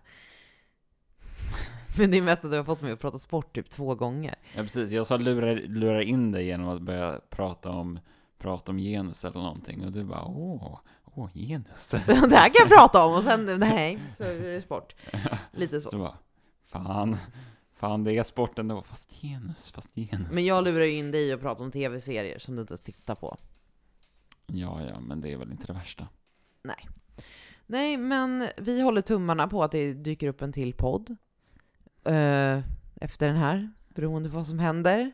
Men 1.97 2.11
det 2.11 2.17
är 2.17 2.21
mest 2.21 2.45
att 2.45 2.51
du 2.51 2.57
har 2.57 2.63
fått 2.63 2.81
mig 2.81 2.91
att 2.91 2.99
prata 2.99 3.19
sport 3.19 3.55
typ 3.55 3.69
två 3.69 3.95
gånger. 3.95 4.35
Ja 4.55 4.61
precis, 4.61 4.91
jag 4.91 5.07
sa 5.07 5.17
lura, 5.17 5.53
lura 5.53 6.03
in 6.03 6.31
dig 6.31 6.45
genom 6.45 6.69
att 6.69 6.81
börja 6.81 7.21
prata 7.29 7.69
om, 7.69 7.99
prata 8.37 8.71
om 8.71 8.77
genus 8.77 9.25
eller 9.25 9.39
någonting 9.39 9.85
och 9.85 9.91
du 9.91 10.03
bara 10.03 10.25
åh, 10.25 10.79
åh 11.03 11.29
genus. 11.33 11.91
det 12.05 12.13
här 12.13 12.49
kan 12.49 12.69
jag 12.69 12.69
prata 12.69 13.05
om 13.05 13.13
och 13.13 13.23
sen, 13.23 13.59
nej, 13.59 13.99
så 14.17 14.23
är 14.23 14.39
det 14.39 14.61
sport. 14.61 14.95
Lite 15.51 15.81
så. 15.81 15.89
Så 15.89 15.97
bara, 15.97 16.17
fan, 16.65 17.17
fan 17.73 18.03
det 18.03 18.17
är 18.17 18.23
sport 18.23 18.59
ändå, 18.59 18.81
fast 18.81 19.11
genus, 19.11 19.71
fast 19.71 19.95
genus. 19.95 20.33
Men 20.35 20.45
jag 20.45 20.63
lurar 20.63 20.85
ju 20.85 20.91
in 20.91 21.11
dig 21.11 21.33
och 21.33 21.41
pratar 21.41 21.65
om 21.65 21.71
tv-serier 21.71 22.39
som 22.39 22.55
du 22.55 22.61
inte 22.61 22.71
ens 22.71 22.81
tittar 22.81 23.15
på. 23.15 23.37
Ja, 24.45 24.81
ja, 24.83 24.99
men 24.99 25.21
det 25.21 25.31
är 25.31 25.37
väl 25.37 25.51
inte 25.51 25.67
det 25.67 25.73
värsta. 25.73 26.07
Nej, 27.65 27.97
men 27.97 28.49
vi 28.57 28.81
håller 28.81 29.01
tummarna 29.01 29.47
på 29.47 29.63
att 29.63 29.71
det 29.71 29.93
dyker 29.93 30.27
upp 30.27 30.41
en 30.41 30.53
till 30.53 30.73
podd. 30.73 31.15
eh, 32.03 32.59
efter 33.01 33.27
den 33.27 33.35
här, 33.37 33.71
beroende 33.89 34.29
på 34.29 34.35
vad 34.35 34.47
som 34.47 34.59
händer. 34.59 35.11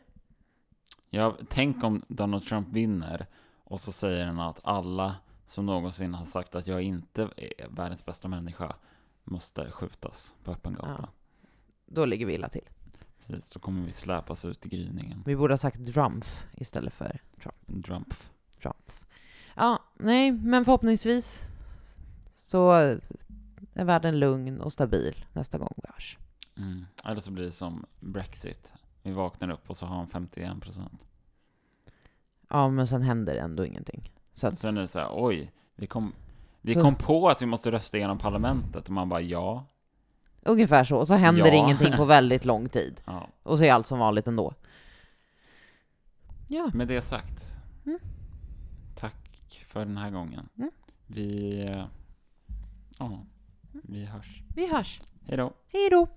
Ja, 1.10 1.38
tänk 1.50 1.84
om 1.84 2.02
Donald 2.08 2.44
Trump 2.44 2.68
vinner 2.68 3.28
och 3.64 3.80
så 3.82 3.92
säger 3.92 4.26
han 4.26 4.40
att 4.40 4.60
alla 4.64 5.16
som 5.48 5.66
någonsin 5.66 6.14
har 6.14 6.26
sagt 6.26 6.56
att 6.56 6.68
jag 6.68 6.82
inte 6.82 7.22
är 7.38 7.68
världens 7.70 8.06
bästa 8.06 8.28
människa 8.28 8.76
måste 9.24 9.72
skjutas 9.72 10.34
på 10.44 10.52
öppen 10.52 10.74
gata. 10.74 10.96
Ja. 11.00 11.10
Då 11.86 12.06
ligger 12.06 12.26
vi 12.26 12.34
illa 12.34 12.50
till. 12.50 12.70
Precis, 13.20 13.52
då 13.52 13.60
kommer 13.60 13.86
vi 13.86 13.92
släpas 13.92 14.46
ut 14.46 14.66
i 14.66 14.70
gryningen. 14.70 15.24
Vi 15.26 15.36
borde 15.36 15.54
ha 15.54 15.58
sagt 15.58 15.80
Drumpf 15.80 16.46
istället 16.54 16.94
för 16.94 17.22
Trump. 17.42 17.86
Trump. 17.86 18.14
Trump. 18.62 18.92
Ja, 19.56 19.80
nej, 19.94 20.32
men 20.32 20.66
förhoppningsvis 20.66 21.42
så 22.36 22.72
är 23.74 23.86
världen 23.86 24.20
lugn 24.20 24.62
och 24.62 24.74
stabil 24.74 25.26
nästa 25.34 25.58
gång 25.58 25.74
vi 25.78 25.84
hörs. 25.94 26.18
Mm. 26.58 26.86
Eller 27.06 27.22
så 27.22 27.32
blir 27.32 27.46
det 27.46 27.52
som 27.52 27.86
Brexit. 28.00 28.74
Vi 29.04 29.12
vaknar 29.12 29.50
upp 29.50 29.70
och 29.70 29.78
så 29.78 29.86
har 29.86 29.96
han 29.96 30.08
51 30.08 30.62
procent. 30.62 31.08
Ja, 32.50 32.70
men 32.70 32.88
sen 32.88 33.02
händer 33.02 33.36
ändå 33.36 33.66
ingenting. 33.66 34.12
Så 34.34 34.48
att, 34.48 34.60
Sen 34.60 34.78
är 34.78 34.82
det 34.82 34.88
så 34.88 35.00
här, 35.00 35.10
oj, 35.14 35.52
vi 35.76 35.88
kom, 35.88 36.14
vi 36.62 36.74
Så- 36.74 36.82
kom 36.82 36.96
på 36.96 37.30
att 37.30 37.42
vi 37.42 37.46
måste 37.46 37.72
rösta 37.72 37.98
igenom 37.98 38.18
parlamentet 38.18 38.86
och 38.86 38.90
man 38.94 39.10
bara 39.10 39.22
ja. 39.22 39.66
ungefär 40.42 40.84
så. 40.84 40.98
Och 40.98 41.08
så 41.08 41.14
händer 41.16 41.46
Ja. 41.48 41.54
ingenting 41.54 41.94
på 41.98 42.06
väldigt 42.06 42.46
lång 42.52 42.70
tid. 42.70 43.02
ja. 43.06 43.28
Och 43.44 43.58
så 43.58 43.64
är 43.64 43.74
allt 43.74 43.88
som 43.88 44.00
vanligt 44.00 44.28
ändå. 44.28 44.54
Ja, 46.48 46.70
Med 46.74 46.88
det 46.88 47.02
sagt, 47.02 47.54
Mm. 47.86 48.00
Tack 49.56 49.68
för 49.68 49.86
den 49.86 49.98
här 49.98 50.10
gången. 50.10 50.50
Mm. 50.58 50.72
Vi, 51.08 51.60
eh, 51.68 51.86
ja, 52.98 53.26
vi 53.72 54.06
hörs. 54.06 54.42
vi 54.56 54.68
hörs. 54.68 55.02
Hej 55.28 55.38
då. 55.38 55.54
Hej 55.68 55.90
då! 55.90 56.08